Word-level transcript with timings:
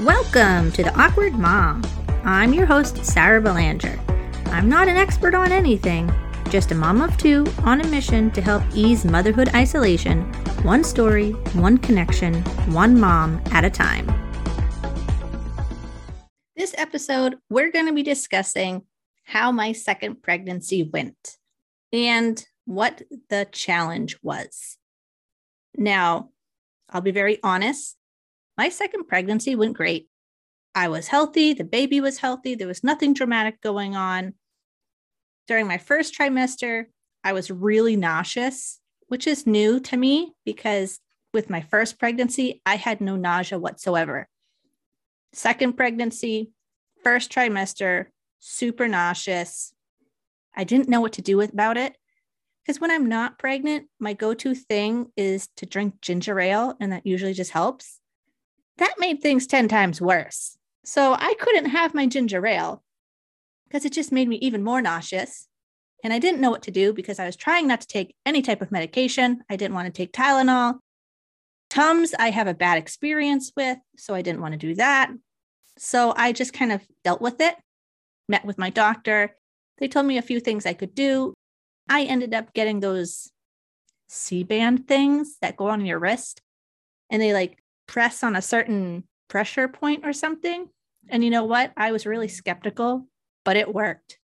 Welcome 0.00 0.72
to 0.72 0.82
The 0.82 0.94
Awkward 1.00 1.38
Mom. 1.38 1.82
I'm 2.22 2.52
your 2.52 2.66
host, 2.66 3.02
Sara 3.02 3.40
Belanger. 3.40 3.98
I'm 4.48 4.68
not 4.68 4.88
an 4.88 4.96
expert 4.98 5.34
on 5.34 5.50
anything, 5.50 6.12
just 6.50 6.70
a 6.70 6.74
mom 6.74 7.00
of 7.00 7.16
two 7.16 7.46
on 7.64 7.80
a 7.80 7.86
mission 7.86 8.30
to 8.32 8.42
help 8.42 8.62
ease 8.74 9.06
motherhood 9.06 9.48
isolation, 9.54 10.30
one 10.64 10.84
story, 10.84 11.30
one 11.54 11.78
connection, 11.78 12.42
one 12.74 13.00
mom 13.00 13.42
at 13.52 13.64
a 13.64 13.70
time. 13.70 14.06
This 16.54 16.74
episode, 16.76 17.38
we're 17.48 17.72
going 17.72 17.86
to 17.86 17.94
be 17.94 18.02
discussing 18.02 18.82
how 19.24 19.50
my 19.50 19.72
second 19.72 20.22
pregnancy 20.22 20.82
went 20.82 21.38
and 21.90 22.44
what 22.66 23.00
the 23.30 23.48
challenge 23.50 24.18
was. 24.22 24.76
Now, 25.74 26.28
I'll 26.90 27.00
be 27.00 27.12
very 27.12 27.38
honest. 27.42 27.95
My 28.56 28.70
second 28.70 29.04
pregnancy 29.04 29.54
went 29.54 29.76
great. 29.76 30.08
I 30.74 30.88
was 30.88 31.08
healthy, 31.08 31.52
the 31.52 31.64
baby 31.64 32.00
was 32.00 32.18
healthy, 32.18 32.54
there 32.54 32.68
was 32.68 32.84
nothing 32.84 33.14
dramatic 33.14 33.60
going 33.60 33.96
on. 33.96 34.34
During 35.46 35.66
my 35.66 35.78
first 35.78 36.14
trimester, 36.14 36.86
I 37.22 37.32
was 37.32 37.50
really 37.50 37.96
nauseous, 37.96 38.80
which 39.08 39.26
is 39.26 39.46
new 39.46 39.80
to 39.80 39.96
me 39.96 40.32
because 40.44 41.00
with 41.32 41.50
my 41.50 41.60
first 41.60 41.98
pregnancy, 41.98 42.62
I 42.64 42.76
had 42.76 43.00
no 43.00 43.16
nausea 43.16 43.58
whatsoever. 43.58 44.28
Second 45.32 45.74
pregnancy, 45.74 46.52
first 47.02 47.30
trimester, 47.30 48.06
super 48.38 48.88
nauseous. 48.88 49.74
I 50.54 50.64
didn't 50.64 50.88
know 50.88 51.00
what 51.00 51.14
to 51.14 51.22
do 51.22 51.40
about 51.42 51.76
it 51.76 51.96
because 52.62 52.80
when 52.80 52.90
I'm 52.90 53.06
not 53.06 53.38
pregnant, 53.38 53.88
my 54.00 54.14
go 54.14 54.34
to 54.34 54.54
thing 54.54 55.12
is 55.16 55.48
to 55.56 55.66
drink 55.66 56.00
ginger 56.00 56.40
ale, 56.40 56.74
and 56.80 56.92
that 56.92 57.06
usually 57.06 57.34
just 57.34 57.50
helps. 57.50 58.00
That 58.78 58.94
made 58.98 59.20
things 59.20 59.46
10 59.46 59.68
times 59.68 60.00
worse. 60.00 60.56
So 60.84 61.14
I 61.14 61.34
couldn't 61.40 61.66
have 61.66 61.94
my 61.94 62.06
ginger 62.06 62.46
ale 62.46 62.82
because 63.66 63.84
it 63.84 63.92
just 63.92 64.12
made 64.12 64.28
me 64.28 64.36
even 64.36 64.62
more 64.62 64.80
nauseous. 64.80 65.48
And 66.04 66.12
I 66.12 66.18
didn't 66.18 66.40
know 66.40 66.50
what 66.50 66.62
to 66.62 66.70
do 66.70 66.92
because 66.92 67.18
I 67.18 67.26
was 67.26 67.36
trying 67.36 67.66
not 67.66 67.80
to 67.80 67.86
take 67.86 68.14
any 68.24 68.42
type 68.42 68.62
of 68.62 68.70
medication. 68.70 69.42
I 69.50 69.56
didn't 69.56 69.74
want 69.74 69.86
to 69.86 69.92
take 69.92 70.12
Tylenol. 70.12 70.78
Tums, 71.68 72.14
I 72.18 72.30
have 72.30 72.46
a 72.46 72.54
bad 72.54 72.78
experience 72.78 73.50
with, 73.56 73.78
so 73.96 74.14
I 74.14 74.22
didn't 74.22 74.40
want 74.40 74.52
to 74.52 74.58
do 74.58 74.74
that. 74.76 75.10
So 75.78 76.14
I 76.16 76.32
just 76.32 76.52
kind 76.52 76.70
of 76.70 76.86
dealt 77.02 77.20
with 77.20 77.40
it, 77.40 77.56
met 78.28 78.44
with 78.44 78.58
my 78.58 78.70
doctor. 78.70 79.36
They 79.78 79.88
told 79.88 80.06
me 80.06 80.18
a 80.18 80.22
few 80.22 80.38
things 80.38 80.64
I 80.64 80.74
could 80.74 80.94
do. 80.94 81.34
I 81.88 82.04
ended 82.04 82.34
up 82.34 82.52
getting 82.54 82.80
those 82.80 83.30
Sea-Band 84.08 84.86
things 84.86 85.36
that 85.40 85.56
go 85.56 85.68
on 85.68 85.84
your 85.84 85.98
wrist 85.98 86.40
and 87.10 87.20
they 87.20 87.32
like 87.32 87.58
press 87.86 88.22
on 88.22 88.36
a 88.36 88.42
certain 88.42 89.04
pressure 89.28 89.68
point 89.68 90.04
or 90.04 90.12
something. 90.12 90.68
And 91.08 91.24
you 91.24 91.30
know 91.30 91.44
what? 91.44 91.72
I 91.76 91.92
was 91.92 92.06
really 92.06 92.28
skeptical, 92.28 93.06
but 93.44 93.56
it 93.56 93.72
worked. 93.72 94.18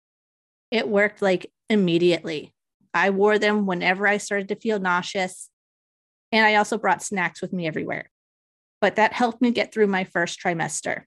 It 0.71 0.87
worked 0.87 1.21
like 1.21 1.51
immediately. 1.69 2.53
I 2.93 3.09
wore 3.09 3.37
them 3.37 3.65
whenever 3.65 4.07
I 4.07 4.17
started 4.17 4.47
to 4.49 4.55
feel 4.55 4.79
nauseous. 4.79 5.49
And 6.31 6.45
I 6.45 6.55
also 6.55 6.77
brought 6.77 7.03
snacks 7.03 7.41
with 7.41 7.53
me 7.53 7.67
everywhere. 7.67 8.09
But 8.81 8.95
that 8.95 9.13
helped 9.13 9.41
me 9.41 9.51
get 9.51 9.73
through 9.73 9.87
my 9.87 10.03
first 10.03 10.39
trimester. 10.41 11.03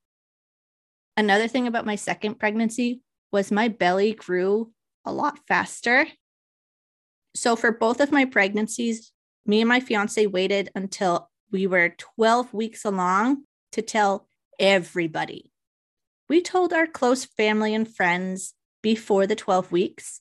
Another 1.17 1.49
thing 1.49 1.67
about 1.67 1.87
my 1.87 1.97
second 1.97 2.39
pregnancy 2.39 3.01
was 3.31 3.51
my 3.51 3.69
belly 3.69 4.13
grew 4.13 4.73
a 5.05 5.13
lot 5.13 5.39
faster 5.49 6.07
so 7.35 7.57
for 7.57 7.73
both 7.73 8.01
of 8.01 8.13
my 8.13 8.25
pregnancies, 8.25 9.13
me 9.47 9.61
and 9.61 9.69
my 9.69 9.81
fiance 9.81 10.27
waited 10.27 10.71
until 10.75 11.31
we 11.53 11.67
were 11.67 11.95
12 12.17 12.53
weeks 12.53 12.85
along 12.85 13.45
to 13.73 13.83
tell 13.83 14.27
everybody. 14.59 15.51
We 16.29 16.41
told 16.41 16.73
our 16.73 16.87
close 16.87 17.25
family 17.25 17.75
and 17.75 17.87
friends 17.87 18.55
before 18.83 19.27
the 19.27 19.37
12 19.37 19.71
weeks, 19.71 20.21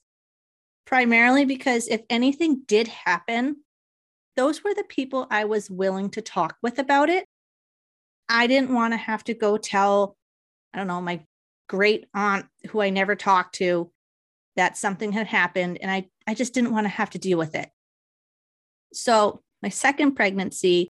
primarily 0.86 1.46
because 1.46 1.88
if 1.88 2.02
anything 2.10 2.64
did 2.68 2.90
happen, 2.90 3.64
those 4.36 4.64
were 4.64 4.74
the 4.74 4.84
people 4.84 5.28
I 5.32 5.46
was 5.46 5.70
willing 5.70 6.10
to 6.12 6.22
talk 6.22 6.58
with 6.62 6.80
about 6.80 7.10
it. 7.10 7.26
I 8.30 8.48
didn't 8.48 8.74
want 8.74 8.94
to 8.94 8.98
have 8.98 9.24
to 9.26 9.34
go 9.34 9.58
tell, 9.58 10.16
I 10.74 10.78
don't 10.78 10.88
know, 10.88 11.02
my 11.02 11.22
great 11.68 12.08
aunt 12.14 12.46
who 12.70 12.82
I 12.82 12.90
never 12.90 13.16
talked 13.16 13.56
to 13.56 13.92
that 14.56 14.78
something 14.78 15.14
had 15.14 15.28
happened 15.28 15.80
and 15.82 15.90
I, 15.90 16.10
I 16.28 16.34
just 16.34 16.54
didn't 16.54 16.74
want 16.74 16.86
to 16.86 16.90
have 16.90 17.12
to 17.12 17.20
deal 17.20 17.38
with 17.38 17.56
it. 17.56 17.70
So, 18.94 19.42
my 19.64 19.70
second 19.70 20.16
pregnancy, 20.16 20.90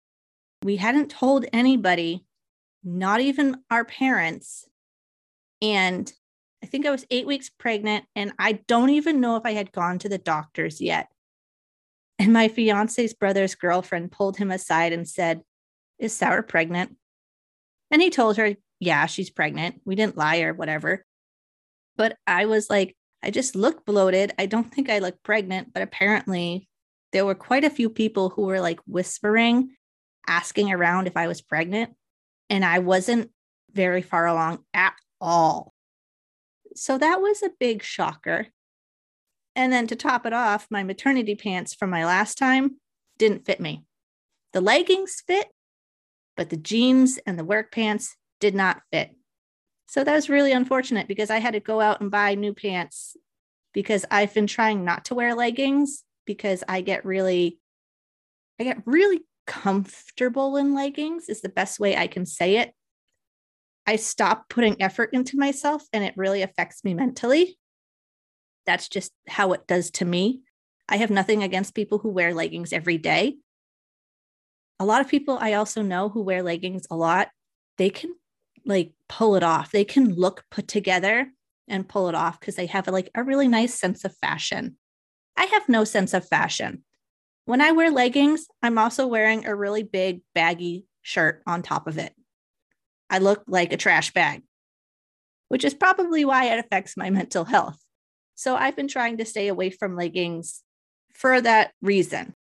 we 0.62 0.76
hadn't 0.76 1.10
told 1.10 1.46
anybody, 1.52 2.24
not 2.84 3.20
even 3.20 3.62
our 3.70 3.84
parents. 3.84 4.66
And 5.62 6.12
I 6.62 6.66
think 6.66 6.86
I 6.86 6.90
was 6.90 7.06
eight 7.10 7.26
weeks 7.26 7.48
pregnant, 7.48 8.04
and 8.14 8.32
I 8.38 8.52
don't 8.52 8.90
even 8.90 9.20
know 9.20 9.36
if 9.36 9.42
I 9.44 9.52
had 9.52 9.72
gone 9.72 9.98
to 10.00 10.08
the 10.08 10.18
doctors 10.18 10.80
yet. 10.80 11.08
And 12.18 12.32
my 12.32 12.48
fiance's 12.48 13.14
brother's 13.14 13.54
girlfriend 13.54 14.12
pulled 14.12 14.36
him 14.36 14.50
aside 14.50 14.92
and 14.92 15.08
said, 15.08 15.40
Is 15.98 16.14
Sara 16.14 16.42
pregnant? 16.42 16.96
And 17.90 18.02
he 18.02 18.10
told 18.10 18.36
her, 18.36 18.54
Yeah, 18.78 19.06
she's 19.06 19.30
pregnant. 19.30 19.80
We 19.86 19.94
didn't 19.94 20.18
lie 20.18 20.40
or 20.40 20.52
whatever. 20.52 21.06
But 21.96 22.16
I 22.26 22.44
was 22.44 22.68
like, 22.68 22.94
I 23.22 23.30
just 23.30 23.56
look 23.56 23.84
bloated. 23.86 24.32
I 24.38 24.46
don't 24.46 24.72
think 24.72 24.90
I 24.90 24.98
look 24.98 25.22
pregnant, 25.22 25.72
but 25.72 25.82
apparently 25.82 26.68
there 27.12 27.26
were 27.26 27.34
quite 27.34 27.64
a 27.64 27.70
few 27.70 27.88
people 27.90 28.30
who 28.30 28.42
were 28.42 28.60
like 28.60 28.80
whispering, 28.86 29.70
asking 30.26 30.72
around 30.72 31.06
if 31.06 31.16
I 31.16 31.26
was 31.26 31.40
pregnant. 31.42 31.94
And 32.48 32.64
I 32.64 32.80
wasn't 32.80 33.30
very 33.72 34.02
far 34.02 34.26
along 34.26 34.64
at 34.74 34.94
all. 35.20 35.72
So 36.74 36.98
that 36.98 37.20
was 37.20 37.42
a 37.42 37.50
big 37.58 37.82
shocker. 37.82 38.48
And 39.56 39.72
then 39.72 39.86
to 39.88 39.96
top 39.96 40.26
it 40.26 40.32
off, 40.32 40.66
my 40.70 40.82
maternity 40.82 41.34
pants 41.34 41.74
from 41.74 41.90
my 41.90 42.04
last 42.04 42.38
time 42.38 42.76
didn't 43.18 43.44
fit 43.44 43.60
me. 43.60 43.84
The 44.52 44.60
leggings 44.60 45.22
fit, 45.26 45.48
but 46.36 46.50
the 46.50 46.56
jeans 46.56 47.18
and 47.26 47.38
the 47.38 47.44
work 47.44 47.72
pants 47.72 48.16
did 48.40 48.54
not 48.54 48.82
fit. 48.92 49.10
So 49.88 50.04
that 50.04 50.14
was 50.14 50.30
really 50.30 50.52
unfortunate 50.52 51.08
because 51.08 51.30
I 51.30 51.38
had 51.38 51.54
to 51.54 51.60
go 51.60 51.80
out 51.80 52.00
and 52.00 52.10
buy 52.10 52.34
new 52.34 52.54
pants 52.54 53.16
because 53.74 54.04
I've 54.10 54.32
been 54.32 54.46
trying 54.46 54.84
not 54.84 55.06
to 55.06 55.14
wear 55.14 55.34
leggings 55.34 56.04
because 56.26 56.62
I 56.68 56.80
get 56.80 57.04
really 57.04 57.58
I 58.60 58.64
get 58.64 58.82
really 58.86 59.22
comfortable 59.50 60.56
in 60.56 60.74
leggings 60.74 61.28
is 61.28 61.40
the 61.40 61.48
best 61.48 61.80
way 61.80 61.96
I 61.96 62.06
can 62.06 62.24
say 62.24 62.58
it. 62.58 62.72
I 63.84 63.96
stop 63.96 64.48
putting 64.48 64.80
effort 64.80 65.10
into 65.12 65.36
myself 65.36 65.82
and 65.92 66.04
it 66.04 66.14
really 66.16 66.42
affects 66.42 66.84
me 66.84 66.94
mentally. 66.94 67.58
That's 68.64 68.88
just 68.88 69.10
how 69.26 69.52
it 69.52 69.66
does 69.66 69.90
to 69.92 70.04
me. 70.04 70.42
I 70.88 70.98
have 70.98 71.10
nothing 71.10 71.42
against 71.42 71.74
people 71.74 71.98
who 71.98 72.10
wear 72.10 72.32
leggings 72.32 72.72
every 72.72 72.96
day. 72.96 73.38
A 74.78 74.84
lot 74.84 75.00
of 75.00 75.08
people 75.08 75.36
I 75.40 75.54
also 75.54 75.82
know 75.82 76.08
who 76.08 76.22
wear 76.22 76.44
leggings 76.44 76.86
a 76.88 76.96
lot, 76.96 77.30
they 77.76 77.90
can 77.90 78.14
like 78.64 78.92
pull 79.08 79.34
it 79.34 79.42
off. 79.42 79.72
They 79.72 79.84
can 79.84 80.14
look 80.14 80.44
put 80.52 80.68
together 80.68 81.28
and 81.66 81.88
pull 81.88 82.08
it 82.08 82.14
off 82.14 82.38
because 82.38 82.54
they 82.54 82.66
have 82.66 82.86
like 82.86 83.10
a 83.16 83.24
really 83.24 83.48
nice 83.48 83.74
sense 83.74 84.04
of 84.04 84.16
fashion. 84.18 84.76
I 85.36 85.46
have 85.46 85.68
no 85.68 85.82
sense 85.82 86.14
of 86.14 86.28
fashion. 86.28 86.84
When 87.50 87.60
I 87.60 87.72
wear 87.72 87.90
leggings, 87.90 88.46
I'm 88.62 88.78
also 88.78 89.08
wearing 89.08 89.44
a 89.44 89.56
really 89.56 89.82
big 89.82 90.20
baggy 90.36 90.86
shirt 91.02 91.42
on 91.48 91.62
top 91.62 91.88
of 91.88 91.98
it. 91.98 92.14
I 93.10 93.18
look 93.18 93.42
like 93.48 93.72
a 93.72 93.76
trash 93.76 94.12
bag, 94.12 94.44
which 95.48 95.64
is 95.64 95.74
probably 95.74 96.24
why 96.24 96.44
it 96.44 96.60
affects 96.60 96.96
my 96.96 97.10
mental 97.20 97.44
health. 97.44 97.76
So 98.36 98.54
I've 98.54 98.76
been 98.76 98.86
trying 98.86 99.16
to 99.16 99.24
stay 99.24 99.48
away 99.48 99.70
from 99.70 99.96
leggings 99.96 100.62
for 101.12 101.40
that 101.40 101.72
reason. 101.82 102.36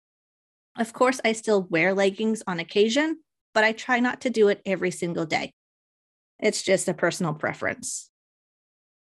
Of 0.78 0.92
course, 0.92 1.22
I 1.24 1.32
still 1.32 1.62
wear 1.62 1.94
leggings 1.94 2.44
on 2.46 2.60
occasion, 2.60 3.22
but 3.54 3.64
I 3.64 3.72
try 3.72 4.02
not 4.02 4.20
to 4.24 4.30
do 4.30 4.50
it 4.50 4.62
every 4.66 4.92
single 4.92 5.26
day. 5.26 5.54
It's 6.38 6.64
just 6.64 6.90
a 6.90 6.94
personal 6.94 7.34
preference. 7.34 8.10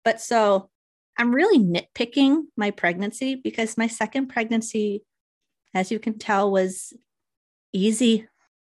But 0.04 0.20
so 0.20 0.70
I'm 1.18 1.34
really 1.34 1.60
nitpicking 1.60 2.42
my 2.58 2.72
pregnancy 2.72 3.36
because 3.36 3.78
my 3.78 3.88
second 3.88 4.28
pregnancy, 4.28 5.04
as 5.74 5.92
you 5.92 6.00
can 6.00 6.18
tell, 6.18 6.52
was 6.52 6.94
easy, 7.72 8.28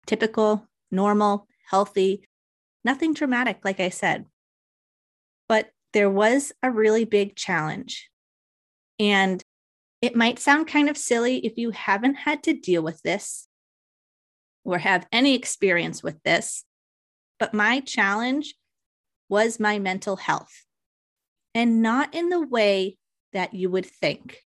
typical, 0.07 0.67
normal, 0.91 1.47
healthy, 1.71 2.29
nothing 2.85 3.15
dramatic, 3.15 3.61
like 3.65 3.81
I 3.81 3.89
said. 3.89 4.27
But 5.49 5.71
there 5.93 6.11
was 6.11 6.53
a 6.63 6.71
really 6.71 7.05
big 7.05 7.37
challenge. 7.37 8.11
And 8.99 9.43
it 10.03 10.17
might 10.17 10.39
sound 10.39 10.67
kind 10.67 10.89
of 10.89 10.97
silly 10.97 11.39
if 11.39 11.57
you 11.57 11.71
haven't 11.71 12.15
had 12.15 12.43
to 12.45 12.55
deal 12.55 12.83
with 12.83 13.03
this 13.03 13.49
or 14.65 14.79
have 14.79 15.07
any 15.13 15.35
experience 15.35 16.03
with 16.03 16.23
this, 16.23 16.65
but 17.39 17.55
my 17.55 17.81
challenge 17.81 18.55
was 19.29 19.61
my 19.61 19.79
mental 19.79 20.17
health 20.17 20.65
and 21.55 21.83
not 21.83 22.15
in 22.15 22.29
the 22.29 22.41
way 22.41 22.99
that 23.33 23.55
you 23.55 23.71
would 23.71 23.87
think. 23.87 24.43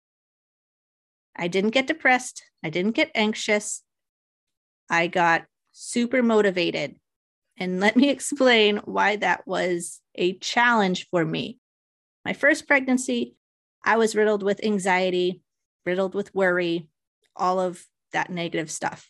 I 1.36 1.48
didn't 1.48 1.72
get 1.72 1.88
depressed. 1.88 2.44
I 2.64 2.70
didn't 2.70 2.92
get 2.92 3.12
anxious. 3.16 3.84
I 4.90 5.08
got 5.08 5.46
super 5.72 6.22
motivated. 6.22 6.96
And 7.58 7.80
let 7.80 7.96
me 7.96 8.10
explain 8.12 8.78
why 8.86 9.18
that 9.18 9.48
was 9.48 10.00
a 10.16 10.38
challenge 10.38 11.08
for 11.10 11.26
me. 11.26 11.60
My 12.26 12.34
first 12.34 12.68
pregnancy, 12.68 13.36
I 13.84 13.98
was 13.98 14.16
riddled 14.16 14.44
with 14.44 14.64
anxiety, 14.64 15.42
riddled 15.86 16.16
with 16.16 16.34
worry, 16.34 16.88
all 17.36 17.60
of 17.60 17.84
that 18.14 18.30
negative 18.30 18.72
stuff. 18.72 19.10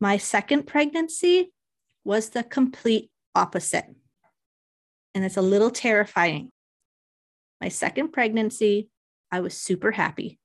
My 0.00 0.16
second 0.16 0.66
pregnancy 0.66 1.52
was 2.04 2.30
the 2.30 2.44
complete 2.44 3.10
opposite. 3.34 3.86
And 5.14 5.24
it's 5.24 5.36
a 5.36 5.42
little 5.42 5.70
terrifying. 5.70 6.50
My 7.60 7.68
second 7.68 8.12
pregnancy, 8.12 8.88
I 9.32 9.40
was 9.40 9.54
super 9.54 9.90
happy. 9.90 10.38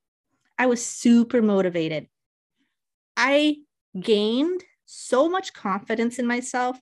I 0.58 0.66
was 0.66 0.84
super 0.84 1.42
motivated. 1.42 2.08
I 3.16 3.58
gained 3.98 4.64
so 4.86 5.28
much 5.28 5.52
confidence 5.52 6.18
in 6.18 6.26
myself 6.26 6.78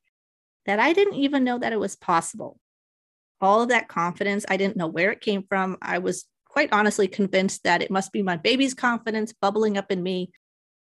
that 0.67 0.79
I 0.79 0.93
didn't 0.93 1.15
even 1.15 1.45
know 1.45 1.59
that 1.59 1.73
it 1.73 1.81
was 1.81 1.97
possible. 1.97 2.59
All 3.41 3.63
of 3.63 3.69
that 3.71 3.89
confidence, 3.89 4.45
I 4.49 4.57
didn't 4.57 4.77
know 4.77 4.87
where 4.87 5.11
it 5.11 5.21
came 5.21 5.45
from. 5.49 5.77
I 5.83 5.99
was 5.99 6.25
quite 6.47 6.73
honestly 6.73 7.09
convinced 7.09 7.65
that 7.65 7.83
it 7.83 7.91
must 7.91 8.13
be 8.13 8.23
my 8.23 8.37
baby's 8.37 8.75
confidence 8.75 9.33
bubbling 9.33 9.77
up 9.77 9.91
in 9.91 10.03
me 10.03 10.31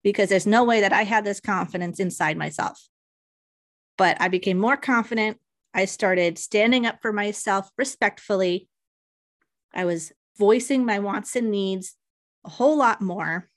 because 0.04 0.28
there's 0.28 0.46
no 0.46 0.62
way 0.62 0.82
that 0.82 0.92
I 0.92 1.02
had 1.02 1.24
this 1.24 1.40
confidence 1.40 1.98
inside 1.98 2.36
myself. 2.36 2.88
But 3.98 4.20
I 4.20 4.28
became 4.28 4.58
more 4.58 4.76
confident. 4.76 5.38
I 5.74 5.86
started 5.86 6.38
standing 6.38 6.86
up 6.86 7.00
for 7.02 7.12
myself 7.12 7.70
respectfully. 7.76 8.68
I 9.74 9.84
was 9.84 10.12
voicing 10.38 10.84
my 10.84 10.98
wants 10.98 11.34
and 11.34 11.50
needs 11.50 11.96
a 12.46 12.50
whole 12.50 12.78
lot 12.78 13.02
more. 13.02 13.48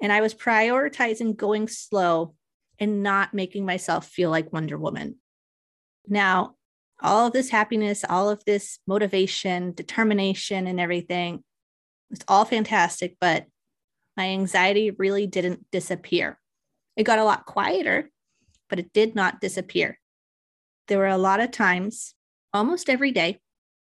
And 0.00 0.12
I 0.12 0.20
was 0.20 0.34
prioritizing 0.34 1.36
going 1.36 1.68
slow 1.68 2.34
and 2.78 3.02
not 3.02 3.34
making 3.34 3.66
myself 3.66 4.06
feel 4.06 4.30
like 4.30 4.52
Wonder 4.52 4.78
Woman. 4.78 5.16
Now, 6.06 6.54
all 7.02 7.26
of 7.26 7.32
this 7.32 7.50
happiness, 7.50 8.04
all 8.08 8.30
of 8.30 8.44
this 8.44 8.78
motivation, 8.86 9.72
determination, 9.72 10.66
and 10.66 10.78
everything, 10.78 11.42
it's 12.10 12.24
all 12.28 12.44
fantastic, 12.44 13.16
but 13.20 13.46
my 14.16 14.28
anxiety 14.28 14.90
really 14.92 15.26
didn't 15.26 15.66
disappear. 15.70 16.38
It 16.96 17.04
got 17.04 17.18
a 17.18 17.24
lot 17.24 17.44
quieter, 17.44 18.10
but 18.70 18.78
it 18.78 18.92
did 18.92 19.14
not 19.14 19.40
disappear. 19.40 19.98
There 20.88 20.98
were 20.98 21.06
a 21.06 21.18
lot 21.18 21.40
of 21.40 21.50
times, 21.50 22.14
almost 22.52 22.88
every 22.88 23.10
day, 23.10 23.40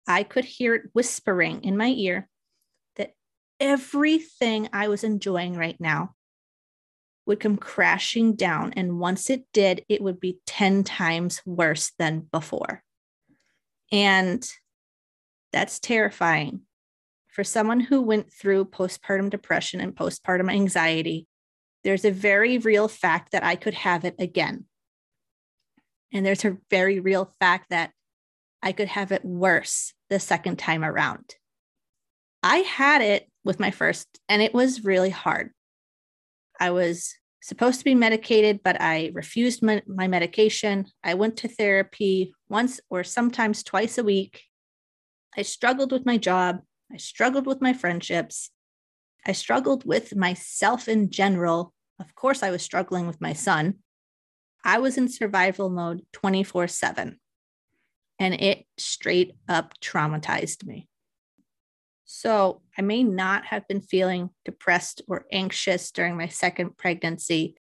I 0.08 0.24
could 0.24 0.46
hear 0.46 0.74
it 0.76 0.84
whispering 0.94 1.64
in 1.64 1.78
my 1.78 1.90
ear 1.90 2.28
everything 3.60 4.70
I 4.74 4.88
was 4.88 5.04
enjoying 5.04 5.56
right 5.56 5.80
now 5.80 6.16
would 7.26 7.40
come 7.40 7.58
crashing 7.58 8.36
down. 8.36 8.74
And 8.74 9.00
once 9.00 9.30
it 9.30 9.44
did, 9.54 9.84
it 9.90 10.02
would 10.02 10.20
be 10.20 10.40
10 10.46 10.84
times 10.84 11.42
worse 11.46 11.92
than 12.00 12.28
before. 12.32 12.84
And 13.92 14.48
that's 15.52 15.80
terrifying. 15.80 16.62
For 17.28 17.44
someone 17.44 17.80
who 17.80 18.02
went 18.02 18.34
through 18.34 18.66
postpartum 18.66 19.30
depression 19.30 19.80
and 19.82 19.96
postpartum 19.96 20.52
anxiety, 20.52 21.28
there's 21.84 22.06
a 22.06 22.12
very 22.12 22.58
real 22.58 22.88
fact 22.88 23.34
that 23.34 23.44
I 23.44 23.56
could 23.56 23.76
have 23.76 24.06
it 24.06 24.16
again. 24.20 24.66
And 26.12 26.26
there's 26.26 26.46
a 26.46 26.58
very 26.70 27.00
real 27.00 27.34
fact 27.40 27.70
that 27.70 27.92
I 28.64 28.72
could 28.72 28.88
have 28.88 29.12
it 29.12 29.24
worse 29.24 29.94
the 30.10 30.20
second 30.20 30.58
time 30.58 30.84
around. 30.84 31.36
I 32.42 32.58
had 32.58 33.02
it 33.02 33.27
with 33.48 33.60
my 33.60 33.72
first, 33.72 34.08
and 34.30 34.42
it 34.42 34.54
was 34.54 34.84
really 34.84 35.10
hard. 35.10 35.52
I 36.60 36.70
was 36.72 37.16
supposed 37.42 37.80
to 37.80 37.86
be 37.86 37.96
medicated, 37.96 38.62
but 38.64 38.80
I 38.80 39.12
refused 39.14 39.64
my, 39.64 39.82
my, 39.88 40.08
medication. 40.08 40.86
I 41.04 41.14
went 41.14 41.38
to 41.38 41.48
therapy 41.48 42.34
once 42.50 42.80
or 42.90 43.04
sometimes 43.04 43.64
twice 43.64 43.98
a 43.98 44.04
week. 44.04 44.44
I 45.36 45.44
struggled 45.44 45.92
with 45.92 46.06
my 46.06 46.18
job. 46.18 46.60
I 46.94 46.98
struggled 46.98 47.48
with 47.48 47.62
my 47.62 47.74
friendships. 47.74 48.52
I 49.26 49.32
struggled 49.32 49.86
with 49.86 50.16
myself 50.16 50.88
in 50.88 51.10
general. 51.10 51.74
Of 52.00 52.16
course, 52.16 52.44
I 52.44 52.52
was 52.52 52.62
struggling 52.62 53.08
with 53.08 53.22
my 53.22 53.34
son. 53.34 53.76
I 54.64 54.80
was 54.80 54.98
in 54.98 55.08
survival 55.08 55.70
mode 55.70 56.02
24 56.14 56.68
7, 56.68 57.20
and 58.20 58.34
it 58.34 58.66
straight 58.78 59.36
up 59.48 59.74
traumatized 59.82 60.66
me. 60.66 60.90
So 62.08 62.62
I 62.78 62.82
may 62.82 63.04
not 63.04 63.46
have 63.48 63.68
been 63.68 63.82
feeling 63.82 64.30
depressed 64.46 65.02
or 65.10 65.26
anxious 65.30 65.92
during 65.92 66.16
my 66.16 66.30
second 66.30 66.78
pregnancy, 66.78 67.58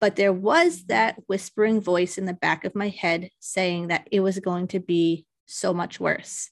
but 0.00 0.16
there 0.16 0.32
was 0.32 0.86
that 0.86 1.16
whispering 1.28 1.80
voice 1.80 2.18
in 2.18 2.26
the 2.26 2.34
back 2.34 2.64
of 2.64 2.74
my 2.74 2.88
head 2.88 3.30
saying 3.38 3.86
that 3.88 4.08
it 4.10 4.18
was 4.18 4.40
going 4.40 4.66
to 4.68 4.80
be 4.80 5.26
so 5.46 5.72
much 5.72 6.00
worse. 6.00 6.50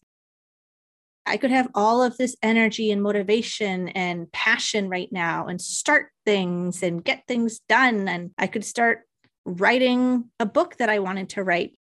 I 1.26 1.36
could 1.36 1.50
have 1.50 1.68
all 1.74 2.00
of 2.00 2.16
this 2.16 2.36
energy 2.44 2.92
and 2.92 3.02
motivation 3.02 3.88
and 3.88 4.30
passion 4.30 4.88
right 4.88 5.08
now 5.10 5.48
and 5.48 5.60
start 5.60 6.10
things 6.24 6.80
and 6.82 7.04
get 7.04 7.24
things 7.26 7.58
done. 7.68 8.08
And 8.08 8.30
I 8.38 8.46
could 8.46 8.64
start 8.64 9.00
writing 9.44 10.30
a 10.38 10.46
book 10.46 10.76
that 10.76 10.88
I 10.88 11.00
wanted 11.00 11.30
to 11.30 11.42
write. 11.42 11.76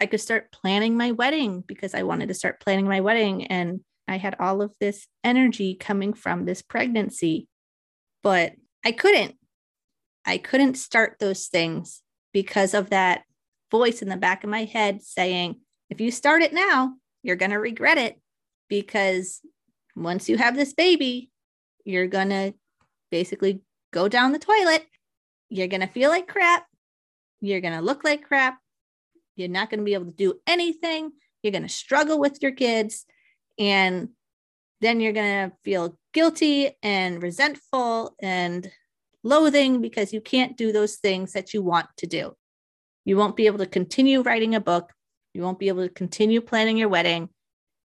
I 0.00 0.06
could 0.06 0.20
start 0.20 0.50
planning 0.50 0.96
my 0.96 1.12
wedding 1.12 1.60
because 1.60 1.94
I 1.94 2.02
wanted 2.02 2.28
to 2.28 2.34
start 2.34 2.60
planning 2.60 2.88
my 2.88 3.00
wedding 3.00 3.46
and 3.46 3.80
I 4.08 4.16
had 4.16 4.36
all 4.38 4.62
of 4.62 4.72
this 4.80 5.06
energy 5.22 5.74
coming 5.74 6.14
from 6.14 6.44
this 6.44 6.62
pregnancy, 6.62 7.46
but 8.22 8.54
I 8.84 8.92
couldn't. 8.92 9.36
I 10.24 10.38
couldn't 10.38 10.76
start 10.76 11.16
those 11.18 11.46
things 11.46 12.02
because 12.32 12.74
of 12.74 12.90
that 12.90 13.22
voice 13.70 14.02
in 14.02 14.08
the 14.08 14.16
back 14.16 14.44
of 14.44 14.50
my 14.50 14.64
head 14.64 15.02
saying, 15.02 15.60
if 15.90 16.00
you 16.00 16.10
start 16.10 16.42
it 16.42 16.52
now, 16.52 16.94
you're 17.22 17.36
going 17.36 17.50
to 17.50 17.58
regret 17.58 17.98
it 17.98 18.20
because 18.68 19.40
once 19.96 20.28
you 20.28 20.36
have 20.36 20.56
this 20.56 20.74
baby, 20.74 21.30
you're 21.84 22.06
going 22.06 22.28
to 22.30 22.54
basically 23.10 23.60
go 23.92 24.08
down 24.08 24.32
the 24.32 24.38
toilet. 24.38 24.86
You're 25.48 25.68
going 25.68 25.80
to 25.80 25.86
feel 25.86 26.10
like 26.10 26.28
crap. 26.28 26.66
You're 27.40 27.60
going 27.60 27.74
to 27.74 27.80
look 27.80 28.04
like 28.04 28.22
crap. 28.22 28.58
You're 29.36 29.48
not 29.48 29.70
going 29.70 29.78
to 29.78 29.84
be 29.84 29.94
able 29.94 30.06
to 30.06 30.12
do 30.12 30.34
anything. 30.46 31.12
You're 31.42 31.52
going 31.52 31.62
to 31.62 31.68
struggle 31.68 32.18
with 32.18 32.42
your 32.42 32.52
kids. 32.52 33.06
And 33.58 34.10
then 34.80 35.00
you're 35.00 35.12
going 35.12 35.50
to 35.50 35.56
feel 35.64 35.98
guilty 36.12 36.70
and 36.82 37.22
resentful 37.22 38.14
and 38.20 38.70
loathing 39.24 39.80
because 39.80 40.12
you 40.12 40.20
can't 40.20 40.56
do 40.56 40.72
those 40.72 40.96
things 40.96 41.32
that 41.32 41.52
you 41.52 41.62
want 41.62 41.86
to 41.98 42.06
do. 42.06 42.34
You 43.04 43.16
won't 43.16 43.36
be 43.36 43.46
able 43.46 43.58
to 43.58 43.66
continue 43.66 44.22
writing 44.22 44.54
a 44.54 44.60
book. 44.60 44.92
You 45.34 45.42
won't 45.42 45.58
be 45.58 45.68
able 45.68 45.82
to 45.82 45.92
continue 45.92 46.40
planning 46.40 46.76
your 46.76 46.88
wedding. 46.88 47.28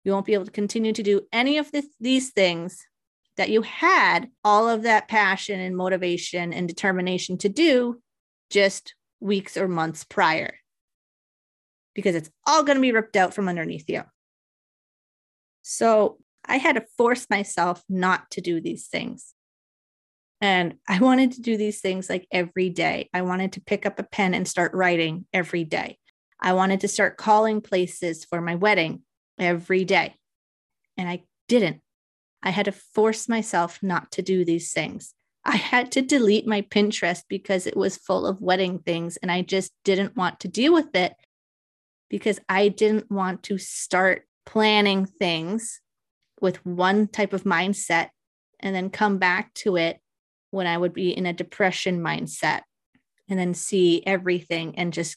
You 0.04 0.12
won't 0.12 0.26
be 0.26 0.34
able 0.34 0.46
to 0.46 0.50
continue 0.50 0.92
to 0.92 1.02
do 1.02 1.22
any 1.32 1.58
of 1.58 1.70
this, 1.70 1.86
these 2.00 2.30
things 2.30 2.84
that 3.36 3.50
you 3.50 3.62
had 3.62 4.28
all 4.44 4.68
of 4.68 4.82
that 4.82 5.08
passion 5.08 5.60
and 5.60 5.76
motivation 5.76 6.52
and 6.52 6.68
determination 6.68 7.38
to 7.38 7.48
do 7.48 8.00
just 8.50 8.94
weeks 9.20 9.56
or 9.56 9.68
months 9.68 10.04
prior 10.04 10.54
because 11.94 12.14
it's 12.14 12.30
all 12.46 12.62
going 12.62 12.76
to 12.76 12.82
be 12.82 12.92
ripped 12.92 13.16
out 13.16 13.34
from 13.34 13.48
underneath 13.48 13.88
you. 13.88 14.02
So 15.62 16.18
I 16.44 16.56
had 16.56 16.74
to 16.74 16.84
force 16.98 17.28
myself 17.30 17.82
not 17.88 18.30
to 18.32 18.40
do 18.40 18.60
these 18.60 18.88
things. 18.88 19.34
And 20.40 20.74
I 20.88 20.98
wanted 21.00 21.32
to 21.32 21.40
do 21.40 21.56
these 21.56 21.80
things 21.80 22.10
like 22.10 22.26
every 22.30 22.68
day. 22.68 23.08
I 23.14 23.22
wanted 23.22 23.52
to 23.52 23.60
pick 23.60 23.86
up 23.86 23.98
a 23.98 24.04
pen 24.04 24.34
and 24.34 24.46
start 24.46 24.74
writing 24.74 25.26
every 25.32 25.64
day. 25.64 25.98
I 26.40 26.52
wanted 26.54 26.80
to 26.80 26.88
start 26.88 27.16
calling 27.16 27.60
places 27.60 28.24
for 28.24 28.40
my 28.40 28.56
wedding 28.56 29.02
every 29.38 29.84
day. 29.84 30.16
And 30.96 31.08
I 31.08 31.22
didn't. 31.48 31.80
I 32.42 32.50
had 32.50 32.64
to 32.64 32.72
force 32.72 33.28
myself 33.28 33.78
not 33.82 34.10
to 34.12 34.22
do 34.22 34.44
these 34.44 34.72
things. 34.72 35.14
I 35.44 35.56
had 35.56 35.92
to 35.92 36.02
delete 36.02 36.46
my 36.46 36.62
Pinterest 36.62 37.22
because 37.28 37.66
it 37.66 37.76
was 37.76 37.96
full 37.96 38.26
of 38.26 38.40
wedding 38.40 38.80
things 38.80 39.16
and 39.18 39.30
I 39.30 39.42
just 39.42 39.72
didn't 39.84 40.16
want 40.16 40.40
to 40.40 40.48
deal 40.48 40.72
with 40.72 40.94
it 40.94 41.14
because 42.10 42.40
I 42.48 42.68
didn't 42.68 43.10
want 43.10 43.44
to 43.44 43.58
start 43.58 44.26
planning 44.46 45.06
things 45.06 45.80
with 46.40 46.64
one 46.66 47.06
type 47.06 47.32
of 47.32 47.44
mindset 47.44 48.08
and 48.60 48.74
then 48.74 48.90
come 48.90 49.18
back 49.18 49.52
to 49.54 49.76
it 49.76 49.98
when 50.50 50.66
I 50.66 50.76
would 50.76 50.92
be 50.92 51.16
in 51.16 51.26
a 51.26 51.32
depression 51.32 52.00
mindset 52.00 52.62
and 53.28 53.38
then 53.38 53.54
see 53.54 54.02
everything 54.06 54.78
and 54.78 54.92
just 54.92 55.16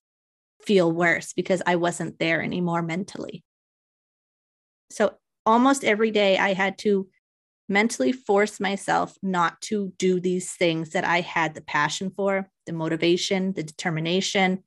feel 0.62 0.92
worse 0.92 1.34
because 1.34 1.62
I 1.66 1.76
wasn't 1.76 2.20
there 2.20 2.42
anymore 2.42 2.82
mentally. 2.82 3.44
So 4.90 5.16
almost 5.46 5.84
every 5.84 6.12
day 6.12 6.38
I 6.38 6.54
had 6.54 6.78
to 6.80 7.08
mentally 7.68 8.12
force 8.12 8.60
myself 8.60 9.18
not 9.22 9.60
to 9.60 9.92
do 9.98 10.20
these 10.20 10.54
things 10.54 10.92
that 10.92 11.04
I 11.04 11.22
had 11.22 11.56
the 11.56 11.62
passion 11.62 12.12
for, 12.12 12.50
the 12.66 12.74
motivation, 12.74 13.54
the 13.54 13.64
determination. 13.64 14.64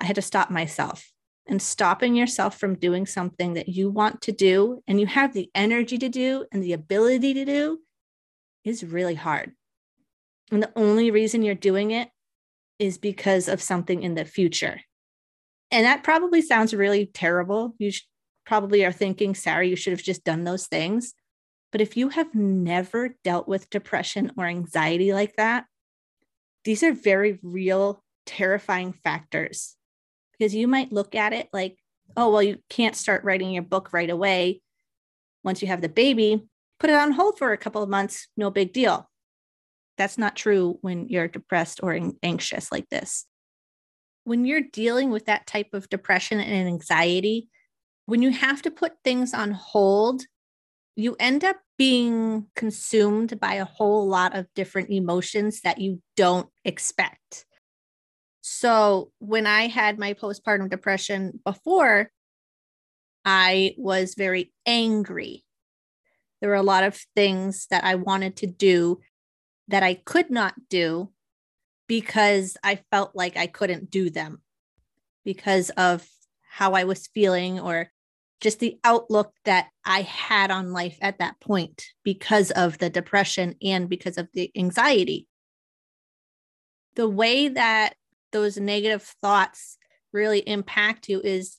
I 0.00 0.04
had 0.04 0.16
to 0.16 0.22
stop 0.22 0.50
myself 0.50 1.10
and 1.48 1.60
stopping 1.60 2.14
yourself 2.14 2.58
from 2.58 2.78
doing 2.78 3.06
something 3.06 3.54
that 3.54 3.68
you 3.68 3.90
want 3.90 4.20
to 4.22 4.32
do 4.32 4.82
and 4.86 5.00
you 5.00 5.06
have 5.06 5.32
the 5.32 5.50
energy 5.54 5.96
to 5.98 6.08
do 6.08 6.44
and 6.52 6.62
the 6.62 6.74
ability 6.74 7.34
to 7.34 7.44
do 7.44 7.80
is 8.64 8.84
really 8.84 9.14
hard. 9.14 9.52
And 10.52 10.62
the 10.62 10.72
only 10.76 11.10
reason 11.10 11.42
you're 11.42 11.54
doing 11.54 11.90
it 11.90 12.10
is 12.78 12.98
because 12.98 13.48
of 13.48 13.62
something 13.62 14.02
in 14.02 14.14
the 14.14 14.24
future. 14.24 14.80
And 15.70 15.84
that 15.84 16.04
probably 16.04 16.42
sounds 16.42 16.74
really 16.74 17.06
terrible. 17.06 17.74
You 17.78 17.92
probably 18.46 18.84
are 18.84 18.92
thinking, 18.92 19.34
Sara, 19.34 19.66
you 19.66 19.76
should 19.76 19.92
have 19.92 20.02
just 20.02 20.24
done 20.24 20.44
those 20.44 20.66
things. 20.66 21.14
But 21.72 21.80
if 21.80 21.96
you 21.96 22.10
have 22.10 22.34
never 22.34 23.16
dealt 23.24 23.48
with 23.48 23.68
depression 23.68 24.32
or 24.36 24.46
anxiety 24.46 25.12
like 25.12 25.36
that, 25.36 25.64
these 26.64 26.82
are 26.82 26.92
very 26.92 27.38
real, 27.42 28.02
terrifying 28.26 28.92
factors 28.92 29.77
because 30.38 30.54
you 30.54 30.68
might 30.68 30.92
look 30.92 31.14
at 31.14 31.32
it 31.32 31.48
like, 31.52 31.76
oh, 32.16 32.30
well, 32.30 32.42
you 32.42 32.58
can't 32.70 32.96
start 32.96 33.24
writing 33.24 33.50
your 33.50 33.62
book 33.62 33.92
right 33.92 34.10
away. 34.10 34.60
Once 35.44 35.62
you 35.62 35.68
have 35.68 35.80
the 35.80 35.88
baby, 35.88 36.46
put 36.80 36.90
it 36.90 36.96
on 36.96 37.12
hold 37.12 37.38
for 37.38 37.52
a 37.52 37.58
couple 37.58 37.82
of 37.82 37.88
months, 37.88 38.28
no 38.36 38.50
big 38.50 38.72
deal. 38.72 39.08
That's 39.96 40.18
not 40.18 40.36
true 40.36 40.78
when 40.80 41.08
you're 41.08 41.28
depressed 41.28 41.80
or 41.82 41.98
anxious 42.22 42.70
like 42.70 42.88
this. 42.88 43.26
When 44.24 44.44
you're 44.44 44.62
dealing 44.72 45.10
with 45.10 45.26
that 45.26 45.46
type 45.46 45.68
of 45.72 45.88
depression 45.88 46.40
and 46.40 46.68
anxiety, 46.68 47.48
when 48.06 48.22
you 48.22 48.30
have 48.30 48.62
to 48.62 48.70
put 48.70 48.92
things 49.02 49.34
on 49.34 49.50
hold, 49.52 50.22
you 50.96 51.16
end 51.18 51.44
up 51.44 51.56
being 51.76 52.46
consumed 52.56 53.38
by 53.40 53.54
a 53.54 53.64
whole 53.64 54.06
lot 54.06 54.36
of 54.36 54.46
different 54.54 54.90
emotions 54.90 55.60
that 55.62 55.80
you 55.80 56.02
don't 56.16 56.48
expect. 56.64 57.46
So, 58.50 59.12
when 59.18 59.46
I 59.46 59.66
had 59.66 59.98
my 59.98 60.14
postpartum 60.14 60.70
depression 60.70 61.38
before, 61.44 62.10
I 63.22 63.74
was 63.76 64.14
very 64.16 64.54
angry. 64.64 65.44
There 66.40 66.48
were 66.48 66.56
a 66.56 66.62
lot 66.62 66.82
of 66.82 66.98
things 67.14 67.66
that 67.70 67.84
I 67.84 67.96
wanted 67.96 68.36
to 68.36 68.46
do 68.46 69.00
that 69.68 69.82
I 69.82 69.94
could 69.94 70.30
not 70.30 70.54
do 70.70 71.12
because 71.88 72.56
I 72.64 72.80
felt 72.90 73.14
like 73.14 73.36
I 73.36 73.48
couldn't 73.48 73.90
do 73.90 74.08
them 74.08 74.40
because 75.26 75.68
of 75.70 76.08
how 76.50 76.72
I 76.72 76.84
was 76.84 77.06
feeling 77.08 77.60
or 77.60 77.90
just 78.40 78.60
the 78.60 78.78
outlook 78.82 79.34
that 79.44 79.68
I 79.84 80.02
had 80.02 80.50
on 80.50 80.72
life 80.72 80.96
at 81.02 81.18
that 81.18 81.38
point 81.38 81.84
because 82.02 82.50
of 82.52 82.78
the 82.78 82.88
depression 82.88 83.56
and 83.62 83.90
because 83.90 84.16
of 84.16 84.28
the 84.32 84.50
anxiety. 84.56 85.28
The 86.94 87.08
way 87.08 87.48
that 87.48 87.94
those 88.32 88.56
negative 88.56 89.02
thoughts 89.22 89.78
really 90.12 90.40
impact 90.40 91.08
you 91.08 91.20
is 91.20 91.58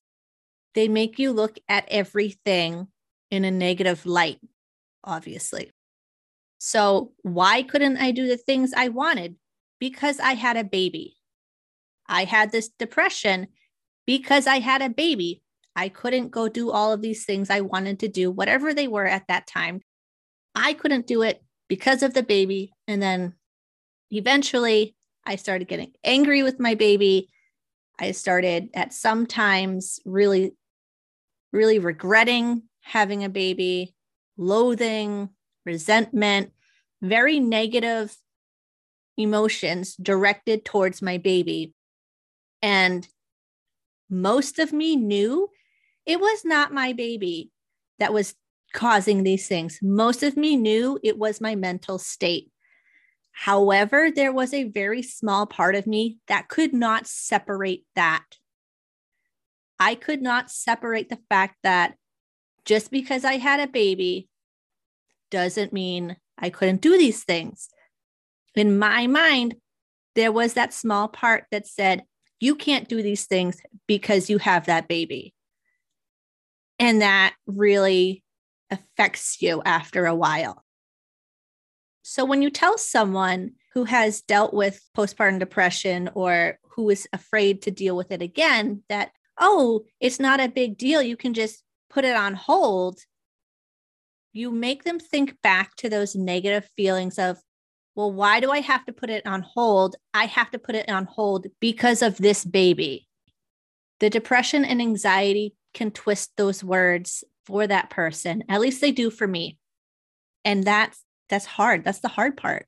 they 0.75 0.87
make 0.87 1.19
you 1.19 1.31
look 1.31 1.57
at 1.67 1.87
everything 1.89 2.87
in 3.31 3.45
a 3.45 3.51
negative 3.51 4.05
light, 4.05 4.39
obviously. 5.03 5.71
So, 6.57 7.13
why 7.21 7.63
couldn't 7.63 7.97
I 7.97 8.11
do 8.11 8.27
the 8.27 8.37
things 8.37 8.73
I 8.75 8.89
wanted? 8.89 9.35
Because 9.79 10.19
I 10.19 10.33
had 10.33 10.57
a 10.57 10.63
baby. 10.63 11.15
I 12.07 12.25
had 12.25 12.51
this 12.51 12.69
depression 12.69 13.47
because 14.05 14.47
I 14.47 14.59
had 14.59 14.81
a 14.81 14.89
baby. 14.89 15.41
I 15.75 15.89
couldn't 15.89 16.31
go 16.31 16.49
do 16.49 16.71
all 16.71 16.91
of 16.91 17.01
these 17.01 17.25
things 17.25 17.49
I 17.49 17.61
wanted 17.61 17.99
to 17.99 18.07
do, 18.07 18.31
whatever 18.31 18.73
they 18.73 18.87
were 18.87 19.05
at 19.05 19.27
that 19.27 19.47
time. 19.47 19.81
I 20.55 20.73
couldn't 20.73 21.07
do 21.07 21.21
it 21.21 21.41
because 21.69 22.03
of 22.03 22.13
the 22.13 22.23
baby. 22.23 22.73
And 22.87 23.01
then 23.01 23.35
eventually 24.11 24.95
I 25.29 25.35
started 25.35 25.67
getting 25.67 25.91
angry 26.03 26.41
with 26.41 26.59
my 26.59 26.73
baby. 26.73 27.29
I 27.99 28.13
started 28.13 28.69
at 28.73 28.93
sometimes 28.93 29.99
really, 30.03 30.55
really 31.53 31.77
regretting 31.77 32.63
having 32.81 33.23
a 33.23 33.29
baby, 33.29 33.93
loathing, 34.37 35.29
resentment, 35.67 36.51
very 37.03 37.39
negative 37.39 38.17
emotions 39.17 39.95
directed 39.97 40.65
towards 40.65 40.99
my 40.99 41.19
baby. 41.19 41.75
And 42.63 43.07
most 44.09 44.57
of 44.57 44.73
me 44.73 44.95
knew 44.95 45.47
it 46.07 46.19
was 46.19 46.43
not 46.43 46.73
my 46.73 46.93
baby 46.93 47.51
that 47.99 48.13
was 48.13 48.33
causing 48.73 49.21
these 49.21 49.47
things. 49.47 49.77
Most 49.83 50.23
of 50.23 50.35
me 50.35 50.55
knew 50.55 50.99
it 51.03 51.19
was 51.19 51.39
my 51.39 51.53
mental 51.53 51.99
state. 51.99 52.51
However, 53.31 54.11
there 54.11 54.33
was 54.33 54.53
a 54.53 54.65
very 54.65 55.01
small 55.01 55.45
part 55.45 55.75
of 55.75 55.87
me 55.87 56.17
that 56.27 56.49
could 56.49 56.73
not 56.73 57.07
separate 57.07 57.85
that. 57.95 58.25
I 59.79 59.95
could 59.95 60.21
not 60.21 60.51
separate 60.51 61.09
the 61.09 61.19
fact 61.29 61.55
that 61.63 61.95
just 62.65 62.91
because 62.91 63.23
I 63.23 63.37
had 63.37 63.59
a 63.59 63.67
baby 63.67 64.27
doesn't 65.31 65.71
mean 65.71 66.17
I 66.37 66.49
couldn't 66.49 66.81
do 66.81 66.97
these 66.97 67.23
things. 67.23 67.69
In 68.55 68.77
my 68.77 69.07
mind, 69.07 69.55
there 70.15 70.31
was 70.31 70.53
that 70.53 70.73
small 70.73 71.07
part 71.07 71.45
that 71.51 71.67
said, 71.67 72.03
you 72.39 72.55
can't 72.55 72.89
do 72.89 73.01
these 73.01 73.25
things 73.25 73.61
because 73.87 74.29
you 74.29 74.37
have 74.37 74.65
that 74.65 74.87
baby. 74.87 75.33
And 76.77 77.01
that 77.01 77.35
really 77.45 78.23
affects 78.69 79.41
you 79.41 79.61
after 79.63 80.05
a 80.05 80.15
while. 80.15 80.63
So 82.09 82.25
when 82.25 82.41
you 82.41 82.49
tell 82.49 82.75
someone 82.79 83.51
who 83.75 83.83
has 83.83 84.23
dealt 84.23 84.51
with 84.51 84.83
postpartum 84.97 85.37
depression 85.37 86.09
or 86.15 86.57
who 86.71 86.89
is 86.89 87.07
afraid 87.13 87.61
to 87.61 87.71
deal 87.71 87.95
with 87.95 88.11
it 88.11 88.23
again 88.23 88.81
that, 88.89 89.11
oh, 89.39 89.85
it's 89.99 90.19
not 90.19 90.39
a 90.39 90.49
big 90.49 90.75
deal, 90.75 91.03
you 91.03 91.15
can 91.15 91.35
just 91.35 91.61
put 91.87 92.05
it 92.05 92.15
on 92.15 92.33
hold, 92.33 92.97
you 94.33 94.49
make 94.49 94.85
them 94.85 94.97
think 94.97 95.39
back 95.43 95.75
to 95.75 95.87
those 95.87 96.15
negative 96.15 96.67
feelings 96.75 97.19
of, 97.19 97.37
well, 97.93 98.11
why 98.11 98.39
do 98.39 98.49
I 98.49 98.61
have 98.61 98.83
to 98.85 98.91
put 98.91 99.11
it 99.11 99.27
on 99.27 99.43
hold? 99.43 99.95
I 100.11 100.25
have 100.25 100.49
to 100.49 100.57
put 100.57 100.73
it 100.73 100.89
on 100.89 101.05
hold 101.05 101.45
because 101.59 102.01
of 102.01 102.17
this 102.17 102.43
baby. 102.43 103.07
The 103.99 104.09
depression 104.09 104.65
and 104.65 104.81
anxiety 104.81 105.53
can 105.75 105.91
twist 105.91 106.31
those 106.37 106.63
words 106.63 107.23
for 107.45 107.67
that 107.67 107.91
person. 107.91 108.45
At 108.49 108.61
least 108.61 108.81
they 108.81 108.91
do 108.91 109.11
for 109.11 109.27
me. 109.27 109.59
And 110.43 110.63
that's 110.63 111.03
that's 111.29 111.45
hard. 111.45 111.83
That's 111.83 111.99
the 111.99 112.07
hard 112.07 112.37
part. 112.37 112.65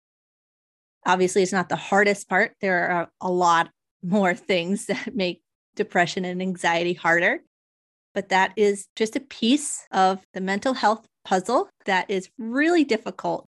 Obviously, 1.05 1.41
it's 1.41 1.51
not 1.51 1.69
the 1.69 1.75
hardest 1.75 2.29
part. 2.29 2.53
There 2.61 2.89
are 2.89 3.09
a 3.19 3.31
lot 3.31 3.69
more 4.03 4.33
things 4.33 4.85
that 4.87 5.15
make 5.15 5.41
depression 5.75 6.25
and 6.25 6.41
anxiety 6.41 6.93
harder. 6.93 7.41
But 8.13 8.29
that 8.29 8.53
is 8.57 8.87
just 8.95 9.15
a 9.15 9.21
piece 9.21 9.85
of 9.91 10.21
the 10.33 10.41
mental 10.41 10.73
health 10.73 11.05
puzzle 11.23 11.69
that 11.85 12.09
is 12.09 12.29
really 12.37 12.83
difficult. 12.83 13.47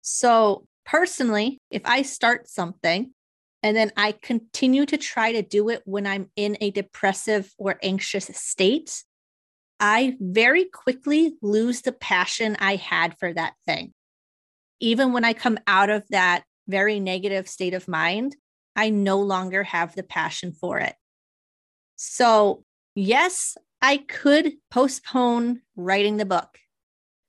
So, 0.00 0.64
personally, 0.84 1.58
if 1.70 1.82
I 1.84 2.02
start 2.02 2.48
something 2.48 3.12
and 3.62 3.76
then 3.76 3.92
I 3.96 4.12
continue 4.20 4.84
to 4.86 4.96
try 4.96 5.32
to 5.32 5.42
do 5.42 5.68
it 5.68 5.82
when 5.84 6.06
I'm 6.06 6.30
in 6.34 6.56
a 6.60 6.72
depressive 6.72 7.52
or 7.56 7.78
anxious 7.82 8.28
state, 8.34 9.04
I 9.84 10.14
very 10.20 10.66
quickly 10.66 11.34
lose 11.42 11.82
the 11.82 11.90
passion 11.90 12.56
I 12.60 12.76
had 12.76 13.18
for 13.18 13.34
that 13.34 13.54
thing. 13.66 13.92
Even 14.78 15.12
when 15.12 15.24
I 15.24 15.32
come 15.32 15.58
out 15.66 15.90
of 15.90 16.04
that 16.10 16.44
very 16.68 17.00
negative 17.00 17.48
state 17.48 17.74
of 17.74 17.88
mind, 17.88 18.36
I 18.76 18.90
no 18.90 19.18
longer 19.18 19.64
have 19.64 19.96
the 19.96 20.04
passion 20.04 20.52
for 20.52 20.78
it. 20.78 20.94
So, 21.96 22.62
yes, 22.94 23.56
I 23.80 23.96
could 23.96 24.52
postpone 24.70 25.62
writing 25.74 26.16
the 26.16 26.26
book. 26.26 26.58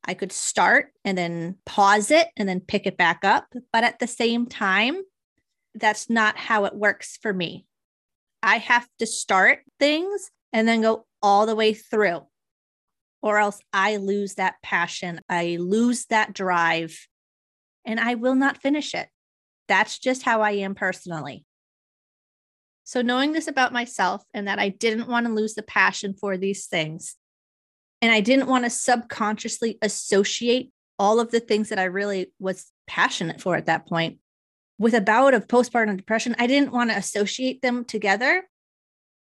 I 0.05 0.13
could 0.13 0.31
start 0.31 0.91
and 1.03 1.17
then 1.17 1.57
pause 1.65 2.11
it 2.11 2.27
and 2.37 2.47
then 2.47 2.59
pick 2.59 2.85
it 2.85 2.97
back 2.97 3.25
up. 3.25 3.47
But 3.71 3.83
at 3.83 3.97
the 3.97 4.07
same 4.07 4.45
time, 4.45 5.01
that's 5.73 6.07
not 6.07 6.37
how 6.37 6.65
it 6.65 6.75
works 6.75 7.17
for 7.19 7.33
me. 7.33 7.65
I 8.43 8.57
have 8.57 8.87
to 8.99 9.07
start 9.07 9.61
things 9.79 10.29
and 10.51 10.67
then 10.67 10.81
go 10.81 11.07
all 11.23 11.47
the 11.47 11.55
way 11.55 11.73
through, 11.73 12.27
or 13.23 13.39
else 13.39 13.59
I 13.71 13.97
lose 13.97 14.35
that 14.35 14.55
passion. 14.61 15.21
I 15.27 15.57
lose 15.59 16.05
that 16.05 16.33
drive 16.33 16.95
and 17.85 17.99
I 17.99 18.15
will 18.15 18.35
not 18.35 18.61
finish 18.61 18.93
it. 18.93 19.07
That's 19.67 19.97
just 19.97 20.21
how 20.21 20.41
I 20.41 20.51
am 20.51 20.75
personally. 20.75 21.45
So, 22.83 23.01
knowing 23.01 23.31
this 23.31 23.47
about 23.47 23.73
myself 23.73 24.23
and 24.33 24.47
that 24.47 24.59
I 24.59 24.69
didn't 24.69 25.07
want 25.07 25.25
to 25.25 25.33
lose 25.33 25.55
the 25.55 25.63
passion 25.63 26.13
for 26.13 26.37
these 26.37 26.67
things, 26.67 27.15
and 28.01 28.11
I 28.11 28.19
didn't 28.19 28.49
want 28.49 28.65
to 28.65 28.69
subconsciously 28.69 29.77
associate 29.81 30.71
all 30.99 31.21
of 31.21 31.31
the 31.31 31.39
things 31.39 31.69
that 31.69 31.79
I 31.79 31.85
really 31.85 32.33
was 32.39 32.71
passionate 32.85 33.39
for 33.41 33.55
at 33.55 33.67
that 33.67 33.87
point 33.87 34.19
with 34.77 34.93
a 34.93 35.01
bout 35.01 35.33
of 35.33 35.47
postpartum 35.47 35.97
depression, 35.97 36.35
I 36.37 36.47
didn't 36.47 36.73
want 36.73 36.89
to 36.89 36.97
associate 36.97 37.61
them 37.61 37.85
together. 37.85 38.43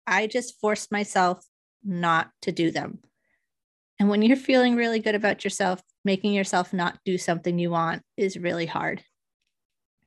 I 0.05 0.27
just 0.27 0.59
forced 0.59 0.91
myself 0.91 1.45
not 1.83 2.31
to 2.41 2.51
do 2.51 2.71
them. 2.71 2.99
And 3.99 4.09
when 4.09 4.21
you're 4.21 4.37
feeling 4.37 4.75
really 4.75 4.99
good 4.99 5.15
about 5.15 5.43
yourself, 5.43 5.81
making 6.05 6.33
yourself 6.33 6.71
not 6.73 6.99
do 7.05 7.17
something 7.17 7.57
you 7.57 7.71
want 7.71 8.03
is 8.15 8.37
really 8.37 8.65
hard. 8.65 9.03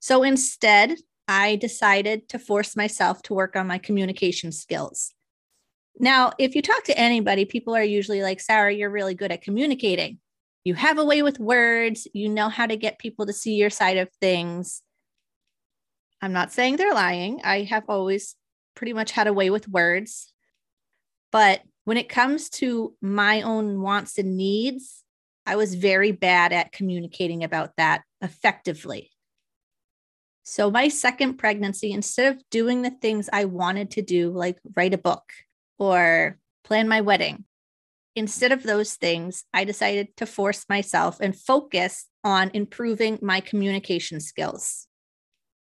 So 0.01 0.23
instead, 0.23 0.97
I 1.27 1.57
decided 1.57 2.29
to 2.31 2.39
force 2.39 2.77
myself 2.77 3.23
to 3.23 3.35
work 3.35 3.57
on 3.57 3.67
my 3.67 3.79
communication 3.79 4.53
skills. 4.53 5.13
Now, 5.99 6.33
if 6.39 6.55
you 6.55 6.63
talk 6.63 6.85
to 6.85 6.99
anybody, 6.99 7.45
people 7.45 7.77
are 7.77 7.83
usually 7.83 8.23
like, 8.23 8.41
Sara, 8.41 8.73
you're 8.73 8.91
really 8.91 9.15
good 9.15 9.33
at 9.33 9.43
communicating. 9.43 10.19
You 10.65 10.75
have 10.75 10.99
a 10.99 11.05
way 11.05 11.23
with 11.23 11.39
words, 11.39 12.07
you 12.13 12.29
know 12.29 12.49
how 12.49 12.67
to 12.67 12.77
get 12.77 12.99
people 12.99 13.27
to 13.27 13.33
see 13.33 13.55
your 13.55 13.71
side 13.71 13.97
of 13.97 14.09
things. 14.21 14.83
I'm 16.23 16.33
not 16.33 16.53
saying 16.53 16.77
they're 16.77 16.95
lying. 16.95 17.41
I 17.45 17.63
have 17.63 17.85
always 17.89 18.37
pretty 18.75 18.93
much 18.93 19.11
had 19.11 19.27
a 19.27 19.33
way 19.33 19.51
with 19.51 19.69
words. 19.69 20.33
But 21.33 21.63
when 21.91 21.97
it 21.97 22.09
comes 22.09 22.49
to 22.49 22.95
my 23.03 23.43
own 23.43 23.81
wants 23.83 24.17
and 24.17 24.37
needs, 24.37 25.03
I 25.45 25.57
was 25.57 25.75
very 25.75 26.13
bad 26.13 26.53
at 26.53 26.71
communicating 26.71 27.43
about 27.43 27.73
that 27.79 28.03
effectively. 28.21 29.11
So, 30.45 30.71
my 30.71 30.87
second 30.87 31.35
pregnancy, 31.39 31.91
instead 31.91 32.33
of 32.33 32.49
doing 32.49 32.83
the 32.83 32.93
things 32.93 33.29
I 33.33 33.47
wanted 33.47 33.91
to 33.91 34.03
do, 34.03 34.31
like 34.31 34.61
write 34.77 34.95
a 34.95 34.99
book 34.99 35.25
or 35.81 36.39
plan 36.63 36.87
my 36.87 37.01
wedding, 37.01 37.43
instead 38.15 38.53
of 38.53 38.63
those 38.63 38.95
things, 38.95 39.43
I 39.53 39.65
decided 39.65 40.17
to 40.19 40.27
force 40.27 40.67
myself 40.69 41.19
and 41.21 41.35
focus 41.35 42.07
on 42.23 42.53
improving 42.55 43.19
my 43.21 43.41
communication 43.41 44.21
skills. 44.21 44.87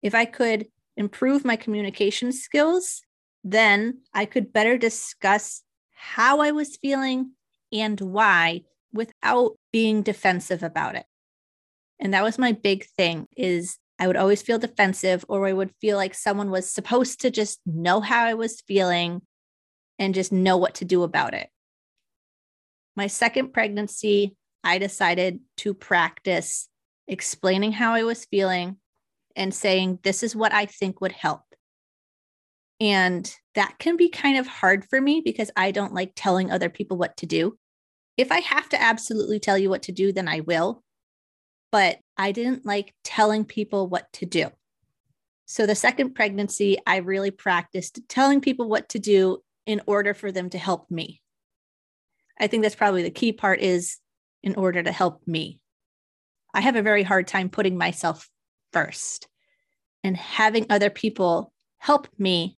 If 0.01 0.15
I 0.15 0.27
could 0.27 0.69
improve 0.97 1.45
my 1.45 1.57
communication 1.57 2.31
skills, 2.31 3.03
then 3.43 4.03
I 4.15 4.27
could 4.27 4.53
better 4.53 4.79
discuss 4.79 5.65
how 6.05 6.41
I 6.41 6.51
was 6.51 6.77
feeling 6.77 7.33
and 7.73 7.99
why 7.99 8.63
without 8.93 9.57
being 9.73 10.03
defensive 10.03 10.63
about 10.63 10.95
it. 10.95 11.07
And 11.99 12.13
that 12.13 12.23
was 12.23 12.39
my 12.39 12.53
big 12.53 12.85
thing 12.97 13.27
is 13.37 13.79
I 13.99 14.07
would 14.07 14.17
always 14.17 14.43
feel 14.43 14.59
defensive 14.59 15.25
or 15.29 15.47
I 15.47 15.53
would 15.53 15.73
feel 15.81 15.97
like 15.97 16.15
someone 16.15 16.51
was 16.51 16.71
supposed 16.71 17.23
to 17.23 17.31
just 17.31 17.61
know 17.65 18.01
how 18.01 18.25
I 18.25 18.35
was 18.35 18.61
feeling 18.61 19.23
and 19.99 20.15
just 20.15 20.31
know 20.31 20.57
what 20.57 20.75
to 20.77 20.85
do 20.85 21.05
about 21.05 21.35
it. 21.35 21.49
My 22.97 23.07
second 23.07 23.53
pregnancy, 23.53 24.37
I 24.63 24.79
decided 24.79 25.41
to 25.59 25.75
practice 25.75 26.69
explaining 27.09 27.73
how 27.73 27.95
I 27.95 28.03
was 28.03 28.27
feeling 28.27 28.77
and 29.35 29.55
saying, 29.55 30.01
This 30.03 30.23
is 30.23 30.37
what 30.37 30.53
I 30.53 30.67
think 30.67 31.01
would 31.01 31.13
help. 31.13 31.43
And 32.81 33.33
that 33.55 33.79
can 33.79 33.97
be 33.97 34.09
kind 34.09 34.39
of 34.39 34.47
hard 34.47 34.85
for 34.85 35.01
me 35.01 35.23
because 35.25 35.51
I 35.57 35.71
don't 35.71 35.95
like 35.95 36.13
telling 36.17 36.51
other 36.51 36.69
people 36.69 36.97
what 36.97 37.17
to 37.19 37.27
do. 37.27 37.57
If 38.17 38.33
I 38.33 38.41
have 38.41 38.69
to 38.71 38.81
absolutely 38.81 39.41
tell 39.41 39.59
you 39.59 39.71
what 39.71 39.83
to 39.85 39.93
do, 39.93 40.13
then 40.13 40.29
I 40.29 40.41
will. 40.41 40.83
But 41.71 41.99
I 42.17 42.33
didn't 42.33 42.67
like 42.67 42.95
telling 43.03 43.45
people 43.45 43.89
what 43.89 44.13
to 44.15 44.27
do. 44.27 44.51
So 45.47 45.67
the 45.67 45.75
second 45.75 46.15
pregnancy, 46.15 46.79
I 46.87 46.99
really 46.99 47.31
practiced 47.31 48.01
telling 48.09 48.41
people 48.41 48.69
what 48.69 48.89
to 48.91 48.99
do 48.99 49.39
in 49.67 49.81
order 49.87 50.15
for 50.15 50.33
them 50.33 50.51
to 50.51 50.59
help 50.59 50.91
me. 50.91 51.21
I 52.39 52.47
think 52.47 52.63
that's 52.63 52.75
probably 52.75 53.03
the 53.03 53.11
key 53.11 53.33
part 53.33 53.61
is 53.61 53.99
in 54.43 54.55
order 54.57 54.83
to 54.83 54.93
help 54.93 55.27
me. 55.27 55.61
I 56.53 56.61
have 56.61 56.77
a 56.77 56.83
very 56.83 57.03
hard 57.03 57.27
time 57.27 57.49
putting 57.49 57.77
myself 57.77 58.29
first 58.73 59.29
and 60.03 60.17
having 60.17 60.67
other 60.71 60.91
people 60.91 61.53
help 61.79 62.09
me. 62.19 62.57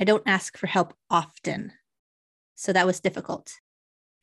I 0.00 0.04
don't 0.04 0.22
ask 0.26 0.56
for 0.56 0.66
help 0.66 0.94
often. 1.10 1.72
So 2.54 2.72
that 2.72 2.86
was 2.86 3.00
difficult 3.00 3.52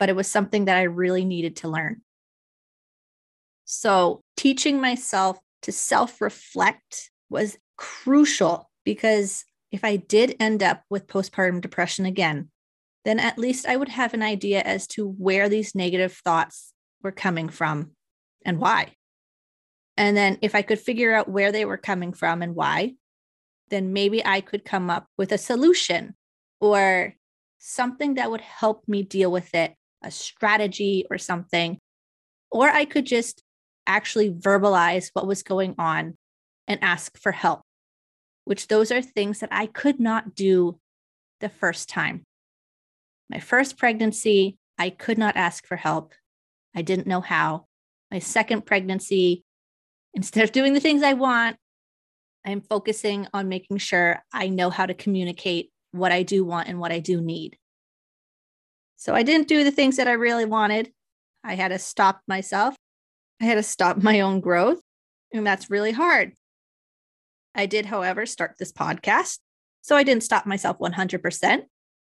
but 0.02 0.10
it 0.10 0.16
was 0.16 0.28
something 0.28 0.66
that 0.66 0.78
I 0.78 0.82
really 0.82 1.24
needed 1.24 1.58
to 1.58 1.68
learn. 1.68 2.02
So, 3.66 4.24
teaching 4.36 4.82
myself 4.82 5.38
to 5.62 5.72
self 5.72 6.20
reflect 6.20 7.12
was 7.30 7.56
crucial 7.78 8.72
because 8.84 9.46
if 9.72 9.84
I 9.84 9.98
did 9.98 10.36
end 10.40 10.64
up 10.64 10.82
with 10.90 11.06
postpartum 11.06 11.62
depression 11.62 12.08
again, 12.08 12.50
then 13.06 13.20
at 13.20 13.38
least 13.38 13.68
I 13.68 13.78
would 13.78 13.90
have 13.90 14.16
an 14.16 14.24
idea 14.24 14.62
as 14.62 14.88
to 14.88 15.08
where 15.08 15.50
these 15.50 15.76
negative 15.76 16.20
thoughts 16.26 16.74
were 17.04 17.12
coming 17.12 17.48
from 17.48 17.92
and 18.44 18.58
why. 18.58 18.94
And 19.98 20.18
then 20.18 20.40
if 20.42 20.56
I 20.56 20.64
could 20.64 20.80
figure 20.80 21.14
out 21.14 21.30
where 21.30 21.52
they 21.52 21.64
were 21.64 21.78
coming 21.78 22.12
from 22.12 22.42
and 22.42 22.56
why, 22.56 22.96
then 23.72 23.94
maybe 23.94 24.24
I 24.24 24.42
could 24.42 24.64
come 24.64 24.92
up 24.92 25.08
with 25.18 25.32
a 25.32 25.38
solution 25.40 26.14
or 26.60 27.16
something 27.58 28.16
that 28.16 28.30
would 28.30 28.42
help 28.42 28.88
me 28.88 29.02
deal 29.02 29.32
with 29.32 29.56
it 29.56 29.74
a 30.04 30.12
strategy 30.12 31.06
or 31.10 31.18
something. 31.18 31.78
Or 32.52 32.70
I 32.70 32.86
could 32.86 33.06
just 33.06 33.44
actually 33.88 34.32
verbalize 34.32 35.10
what 35.14 35.28
was 35.28 35.44
going 35.44 35.76
on 35.78 36.16
and 36.68 36.84
ask 36.84 37.18
for 37.20 37.32
help, 37.32 37.62
which 38.46 38.68
those 38.68 38.92
are 38.92 39.02
things 39.02 39.40
that 39.40 39.50
I 39.52 39.68
could 39.68 40.00
not 40.00 40.36
do 40.36 40.80
the 41.40 41.50
first 41.50 41.90
time. 41.90 42.24
My 43.30 43.40
first 43.40 43.78
pregnancy, 43.78 44.58
I 44.78 44.90
could 44.90 45.18
not 45.18 45.38
ask 45.38 45.66
for 45.66 45.78
help. 45.78 46.14
I 46.76 46.82
didn't 46.82 47.08
know 47.08 47.22
how. 47.22 47.66
My 48.10 48.20
second 48.20 48.66
pregnancy, 48.66 49.44
instead 50.14 50.44
of 50.44 50.52
doing 50.52 50.74
the 50.74 50.80
things 50.80 51.04
I 51.04 51.14
want, 51.14 51.58
I'm 52.46 52.62
focusing 52.62 53.28
on 53.34 53.50
making 53.50 53.78
sure 53.78 54.24
I 54.34 54.50
know 54.50 54.70
how 54.70 54.86
to 54.86 54.94
communicate 54.94 55.72
what 55.92 56.12
I 56.12 56.24
do 56.24 56.44
want 56.44 56.68
and 56.68 56.80
what 56.80 56.92
I 56.92 57.00
do 57.00 57.22
need. 57.22 57.58
So 58.98 59.14
I 59.14 59.24
didn't 59.24 59.48
do 59.48 59.64
the 59.64 59.72
things 59.72 59.98
that 59.98 60.08
I 60.08 60.14
really 60.14 60.46
wanted. 60.46 60.92
I 61.44 61.56
had 61.56 61.70
to 61.70 61.80
stop 61.80 62.22
myself. 62.28 62.76
I 63.42 63.46
had 63.46 63.56
to 63.56 63.64
stop 63.64 63.98
my 63.98 64.22
own 64.22 64.40
growth. 64.40 64.80
And 65.34 65.46
that's 65.46 65.70
really 65.70 65.92
hard. 65.92 66.34
I 67.56 67.66
did, 67.66 67.86
however, 67.86 68.26
start 68.26 68.56
this 68.58 68.72
podcast. 68.72 69.40
So 69.82 69.96
I 69.96 70.04
didn't 70.04 70.24
stop 70.24 70.46
myself 70.46 70.78
100%, 70.80 71.62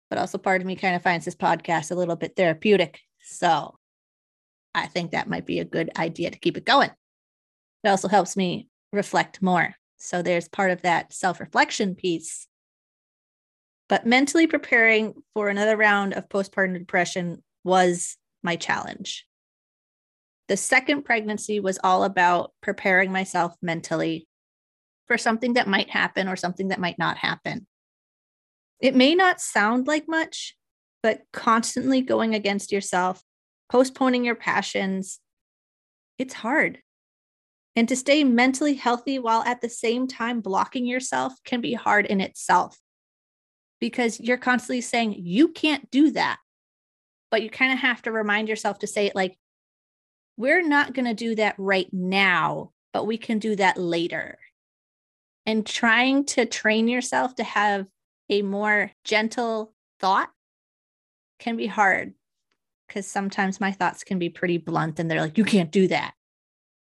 but 0.09 0.19
also 0.19 0.39
part 0.39 0.61
of 0.61 0.67
me 0.67 0.77
kind 0.77 0.95
of 0.95 1.03
finds 1.03 1.25
this 1.25 1.35
podcast 1.35 1.91
a 1.91 1.95
little 1.95 2.17
bit 2.17 2.37
therapeutic. 2.37 3.01
So 3.23 3.77
I 4.75 4.87
think 4.87 5.11
that 5.11 5.29
might 5.29 5.47
be 5.47 5.59
a 5.59 5.65
good 5.65 5.91
idea 5.97 6.31
to 6.31 6.39
keep 6.39 6.57
it 6.57 6.65
going. 6.65 6.91
It 7.83 7.89
also 7.89 8.09
helps 8.09 8.37
me 8.37 8.69
reflect 8.93 9.43
more. 9.43 9.75
So 9.99 10.23
there's 10.23 10.49
part 10.49 10.71
of 10.71 10.83
that 10.83 11.13
self 11.13 11.41
reflection 11.41 11.95
piece 11.95 12.47
but 13.89 14.07
mentally 14.07 14.47
preparing 14.47 15.15
for 15.33 15.49
another 15.49 15.77
round 15.77 16.15
of 16.15 16.29
postpartum 16.29 16.79
depression 16.79 17.43
was 17.65 18.17
my 18.43 18.57
challenge. 18.57 19.27
The 20.49 20.57
second 20.57 21.05
pregnancy 21.05 21.61
was 21.61 21.79
all 21.83 22.05
about 22.05 22.53
preparing 22.63 23.13
myself 23.13 23.55
mentally 23.63 24.29
for 25.07 25.19
something 25.19 25.55
that 25.55 25.69
might 25.69 25.91
happen 25.91 26.29
or 26.29 26.37
something 26.37 26.69
that 26.69 26.81
might 26.81 26.99
not 26.99 27.17
happen. 27.17 27.67
It 28.81 28.95
may 28.95 29.15
not 29.15 29.41
sound 29.41 29.87
like 29.87 30.09
much, 30.09 30.57
but 31.03 31.23
constantly 31.33 32.01
going 32.01 32.35
against 32.35 32.73
yourself, 32.73 33.23
postponing 33.71 34.25
your 34.25 34.35
passions, 34.35 35.21
it's 36.19 36.35
hard. 36.35 36.81
And 37.77 37.87
to 37.89 37.97
stay 37.97 38.25
mentally 38.25 38.75
healthy 38.75 39.19
while 39.19 39.43
at 39.45 39.61
the 39.61 39.69
same 39.69 40.09
time 40.09 40.41
blocking 40.41 40.87
yourself 40.87 41.35
can 41.45 41.61
be 41.61 41.75
hard 41.75 42.07
in 42.07 42.23
itself 42.23 42.79
because 43.81 44.19
you're 44.19 44.39
constantly 44.39 44.81
saying 44.81 45.17
you 45.19 45.49
can't 45.49 45.91
do 45.91 46.11
that. 46.13 46.39
But 47.31 47.43
you 47.43 47.51
kind 47.51 47.73
of 47.73 47.79
have 47.81 48.01
to 48.03 48.13
remind 48.13 48.49
yourself 48.49 48.79
to 48.79 48.87
say 48.87 49.07
it 49.07 49.15
like, 49.15 49.37
we're 50.39 50.67
not 50.67 50.95
going 50.95 51.05
to 51.05 51.15
do 51.15 51.35
that 51.35 51.55
right 51.59 51.89
now, 51.93 52.73
but 52.93 53.07
we 53.07 53.19
can 53.19 53.39
do 53.39 53.57
that 53.57 53.77
later. 53.77 54.39
And 55.45 55.67
trying 55.67 56.25
to 56.27 56.47
train 56.47 56.89
yourself 56.89 57.35
to 57.37 57.45
have 57.45 57.87
a 58.31 58.43
more 58.43 58.91
gentle 59.05 59.75
thought 60.01 60.31
can 61.39 61.57
be 61.57 61.67
hard 61.67 62.15
because 62.89 63.07
sometimes 63.07 63.61
my 63.61 63.73
thoughts 63.73 64.03
can 64.05 64.19
be 64.19 64.31
pretty 64.31 64.59
blunt 64.59 64.99
and 64.99 65.11
they're 65.11 65.21
like, 65.21 65.39
you 65.39 65.45
can't 65.45 65.71
do 65.71 65.89
that. 65.89 66.15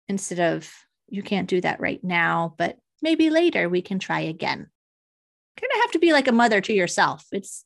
Instead 0.09 0.41
of, 0.41 0.71
you 1.09 1.23
can't 1.23 1.49
do 1.49 1.61
that 1.61 1.81
right 1.81 2.03
now, 2.03 2.55
but 2.59 2.79
maybe 3.03 3.31
later 3.31 3.69
we 3.69 3.83
can 3.83 3.99
try 3.99 4.21
again 4.21 4.69
kind 5.61 5.71
of 5.75 5.83
have 5.83 5.91
to 5.93 5.99
be 5.99 6.13
like 6.13 6.29
a 6.29 6.33
mother 6.33 6.61
to 6.61 6.73
yourself. 6.73 7.27
It's 7.33 7.65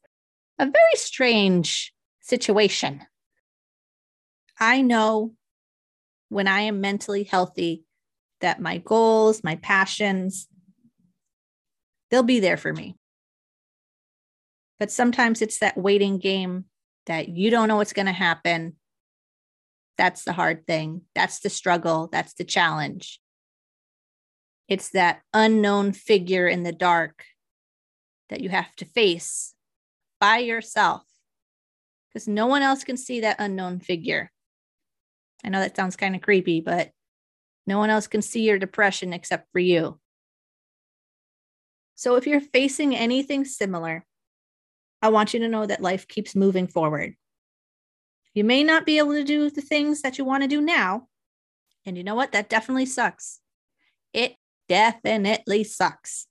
a 0.58 0.64
very 0.64 0.94
strange 0.94 1.92
situation. 2.20 3.02
I 4.58 4.82
know 4.82 5.34
when 6.28 6.48
I 6.48 6.62
am 6.62 6.80
mentally 6.80 7.24
healthy 7.24 7.84
that 8.40 8.60
my 8.60 8.78
goals, 8.78 9.44
my 9.44 9.56
passions, 9.56 10.48
they'll 12.10 12.22
be 12.22 12.40
there 12.40 12.56
for 12.56 12.72
me. 12.72 12.96
But 14.78 14.90
sometimes 14.90 15.42
it's 15.42 15.58
that 15.58 15.76
waiting 15.76 16.18
game 16.18 16.64
that 17.06 17.28
you 17.28 17.50
don't 17.50 17.68
know 17.68 17.76
what's 17.76 17.92
going 17.92 18.06
to 18.06 18.12
happen. 18.12 18.76
That's 19.98 20.24
the 20.24 20.32
hard 20.32 20.66
thing. 20.66 21.02
That's 21.14 21.40
the 21.40 21.50
struggle. 21.50 22.08
That's 22.10 22.34
the 22.34 22.44
challenge. 22.44 23.20
It's 24.68 24.90
that 24.90 25.22
unknown 25.34 25.92
figure 25.92 26.48
in 26.48 26.62
the 26.62 26.72
dark 26.72 27.24
that 28.30 28.40
you 28.40 28.48
have 28.48 28.74
to 28.76 28.84
face 28.84 29.54
by 30.20 30.38
yourself 30.38 31.02
because 32.08 32.28
no 32.28 32.46
one 32.46 32.62
else 32.62 32.84
can 32.84 32.96
see 32.96 33.20
that 33.20 33.36
unknown 33.38 33.80
figure. 33.80 34.30
I 35.44 35.48
know 35.48 35.60
that 35.60 35.76
sounds 35.76 35.96
kind 35.96 36.14
of 36.14 36.22
creepy, 36.22 36.60
but 36.60 36.90
no 37.66 37.78
one 37.78 37.90
else 37.90 38.06
can 38.06 38.22
see 38.22 38.42
your 38.42 38.58
depression 38.58 39.12
except 39.12 39.50
for 39.52 39.58
you. 39.58 39.98
So 41.94 42.16
if 42.16 42.26
you're 42.26 42.40
facing 42.40 42.96
anything 42.96 43.44
similar, 43.44 44.04
I 45.00 45.08
want 45.08 45.34
you 45.34 45.40
to 45.40 45.48
know 45.48 45.66
that 45.66 45.80
life 45.80 46.08
keeps 46.08 46.34
moving 46.34 46.66
forward. 46.66 47.14
You 48.34 48.44
may 48.44 48.64
not 48.64 48.86
be 48.86 48.98
able 48.98 49.12
to 49.12 49.24
do 49.24 49.50
the 49.50 49.60
things 49.60 50.02
that 50.02 50.18
you 50.18 50.24
want 50.24 50.42
to 50.42 50.48
do 50.48 50.60
now. 50.60 51.08
And 51.84 51.96
you 51.96 52.04
know 52.04 52.14
what? 52.14 52.32
That 52.32 52.48
definitely 52.48 52.86
sucks. 52.86 53.40
It 54.12 54.36
definitely 54.68 55.64
sucks. 55.64 56.26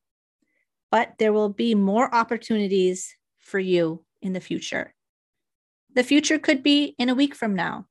But 0.89 1.13
there 1.19 1.33
will 1.33 1.49
be 1.49 1.75
more 1.75 2.13
opportunities 2.13 3.15
for 3.39 3.59
you 3.59 4.03
in 4.21 4.33
the 4.33 4.39
future. 4.39 4.93
The 5.93 6.03
future 6.03 6.39
could 6.39 6.63
be 6.63 6.95
in 6.97 7.09
a 7.09 7.15
week 7.15 7.35
from 7.35 7.53
now, 7.53 7.85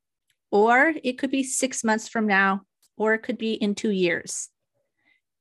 or 0.51 0.95
it 1.05 1.19
could 1.19 1.31
be 1.31 1.43
six 1.43 1.85
months 1.85 2.09
from 2.09 2.27
now, 2.27 2.63
or 2.97 3.15
it 3.15 3.23
could 3.23 3.39
be 3.39 3.53
in 3.53 3.75
two 3.75 3.91
years. 3.91 4.49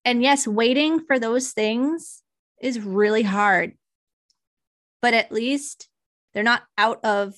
And 0.05 0.21
yes, 0.21 0.47
waiting 0.47 0.99
for 0.99 1.19
those 1.19 1.51
things 1.51 2.21
is 2.61 2.79
really 2.79 3.23
hard, 3.23 3.73
but 5.01 5.13
at 5.13 5.31
least 5.31 5.89
they're 6.33 6.43
not 6.43 6.63
out 6.77 7.03
of 7.03 7.35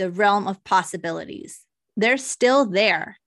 the 0.00 0.10
realm 0.10 0.48
of 0.48 0.64
possibilities. 0.64 1.60
They're 1.94 2.16
still 2.16 2.64
there. 2.64 3.18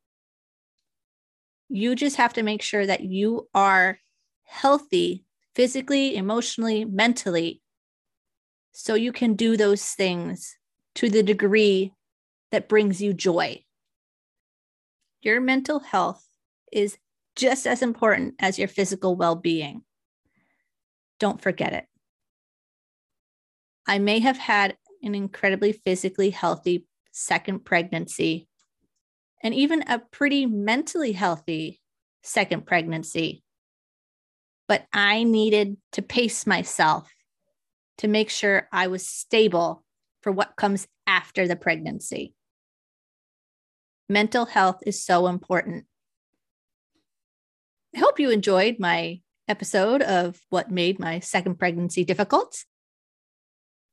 You 1.70 1.94
just 1.94 2.16
have 2.16 2.34
to 2.34 2.42
make 2.42 2.64
sure 2.64 2.84
that 2.84 3.02
you 3.02 3.48
are 3.54 4.00
healthy 4.42 5.24
physically, 5.54 6.16
emotionally, 6.16 6.84
mentally, 6.84 7.62
so 8.72 8.96
you 8.96 9.12
can 9.12 9.36
do 9.36 9.56
those 9.56 9.86
things 9.86 10.58
to 10.96 11.12
the 11.12 11.22
degree 11.22 11.94
that 12.52 12.68
brings 12.68 13.00
you 13.00 13.14
joy. 13.14 13.64
Your 15.22 15.42
mental 15.42 15.80
health 15.80 16.26
is 16.72 16.98
just 17.36 17.68
as 17.68 17.84
important 17.84 18.34
as 18.40 18.58
your 18.58 18.68
physical 18.68 19.16
well 19.16 19.36
being. 19.36 19.84
Don't 21.20 21.40
forget 21.40 21.74
it. 21.74 21.86
I 23.86 24.00
may 24.00 24.18
have 24.22 24.38
had 24.38 24.76
an 25.04 25.16
incredibly 25.16 25.72
physically 25.72 26.30
healthy 26.30 26.86
second 27.12 27.66
pregnancy 27.66 28.48
and 29.44 29.54
even 29.54 29.84
a 29.84 30.00
pretty 30.00 30.46
mentally 30.46 31.12
healthy 31.12 31.82
second 32.24 32.66
pregnancy. 32.66 33.44
But 34.68 34.86
I 34.94 35.24
needed 35.24 35.78
to 35.92 36.02
pace 36.02 36.48
myself 36.48 37.13
to 37.98 38.08
make 38.08 38.30
sure 38.30 38.68
I 38.72 38.88
was 38.88 39.06
stable 39.06 39.84
for 40.22 40.32
what 40.32 40.56
comes 40.56 40.88
after 41.06 41.48
the 41.48 41.58
pregnancy. 41.58 42.34
Mental 44.08 44.46
health 44.46 44.82
is 44.86 45.04
so 45.04 45.28
important. 45.28 45.86
I 47.96 48.00
hope 48.00 48.20
you 48.20 48.32
enjoyed 48.32 48.80
my 48.80 49.22
episode 49.48 50.02
of 50.02 50.39
what 50.50 50.72
made 50.72 51.00
my 51.00 51.20
second 51.20 51.60
pregnancy 51.60 52.04
difficult. 52.04 52.63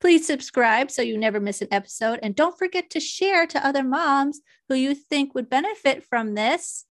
Please 0.00 0.26
subscribe 0.26 0.90
so 0.90 1.02
you 1.02 1.18
never 1.18 1.40
miss 1.40 1.60
an 1.60 1.68
episode. 1.70 2.20
And 2.22 2.34
don't 2.34 2.58
forget 2.58 2.90
to 2.90 3.00
share 3.00 3.46
to 3.46 3.66
other 3.66 3.84
moms 3.84 4.40
who 4.68 4.74
you 4.74 4.94
think 4.94 5.34
would 5.34 5.50
benefit 5.50 6.04
from 6.04 6.34
this. 6.34 6.86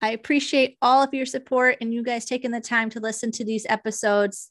I 0.00 0.10
appreciate 0.10 0.76
all 0.80 1.02
of 1.02 1.14
your 1.14 1.26
support 1.26 1.78
and 1.80 1.92
you 1.92 2.02
guys 2.02 2.24
taking 2.24 2.50
the 2.50 2.60
time 2.60 2.90
to 2.90 3.00
listen 3.00 3.32
to 3.32 3.44
these 3.44 3.66
episodes. 3.68 4.50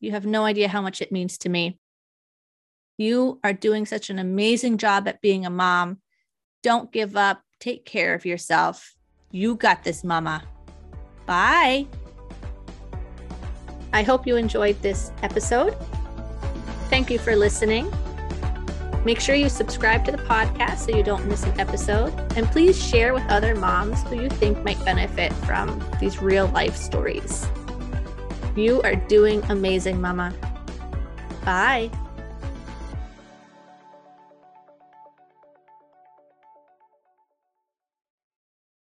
You 0.00 0.12
have 0.12 0.26
no 0.26 0.44
idea 0.44 0.68
how 0.68 0.82
much 0.82 1.00
it 1.00 1.10
means 1.10 1.38
to 1.38 1.48
me. 1.48 1.78
You 2.98 3.40
are 3.42 3.52
doing 3.52 3.86
such 3.86 4.10
an 4.10 4.18
amazing 4.18 4.78
job 4.78 5.08
at 5.08 5.20
being 5.20 5.44
a 5.44 5.50
mom. 5.50 5.98
Don't 6.62 6.92
give 6.92 7.16
up. 7.16 7.42
Take 7.58 7.84
care 7.84 8.14
of 8.14 8.26
yourself. 8.26 8.94
You 9.30 9.54
got 9.54 9.82
this, 9.82 10.04
mama. 10.04 10.44
Bye. 11.26 11.86
I 13.92 14.02
hope 14.02 14.26
you 14.26 14.36
enjoyed 14.36 14.80
this 14.82 15.10
episode. 15.22 15.74
Thank 16.88 17.10
you 17.10 17.18
for 17.18 17.36
listening. 17.36 17.92
Make 19.04 19.20
sure 19.20 19.36
you 19.36 19.48
subscribe 19.48 20.04
to 20.06 20.12
the 20.12 20.18
podcast 20.18 20.78
so 20.78 20.96
you 20.96 21.04
don't 21.04 21.26
miss 21.26 21.44
an 21.44 21.60
episode. 21.60 22.12
And 22.36 22.46
please 22.48 22.82
share 22.82 23.14
with 23.14 23.22
other 23.28 23.54
moms 23.54 24.02
who 24.04 24.20
you 24.20 24.28
think 24.28 24.64
might 24.64 24.84
benefit 24.84 25.32
from 25.32 25.80
these 26.00 26.20
real 26.20 26.48
life 26.48 26.76
stories. 26.76 27.46
You 28.56 28.82
are 28.82 28.96
doing 28.96 29.44
amazing, 29.44 30.00
Mama. 30.00 30.34
Bye. 31.44 31.90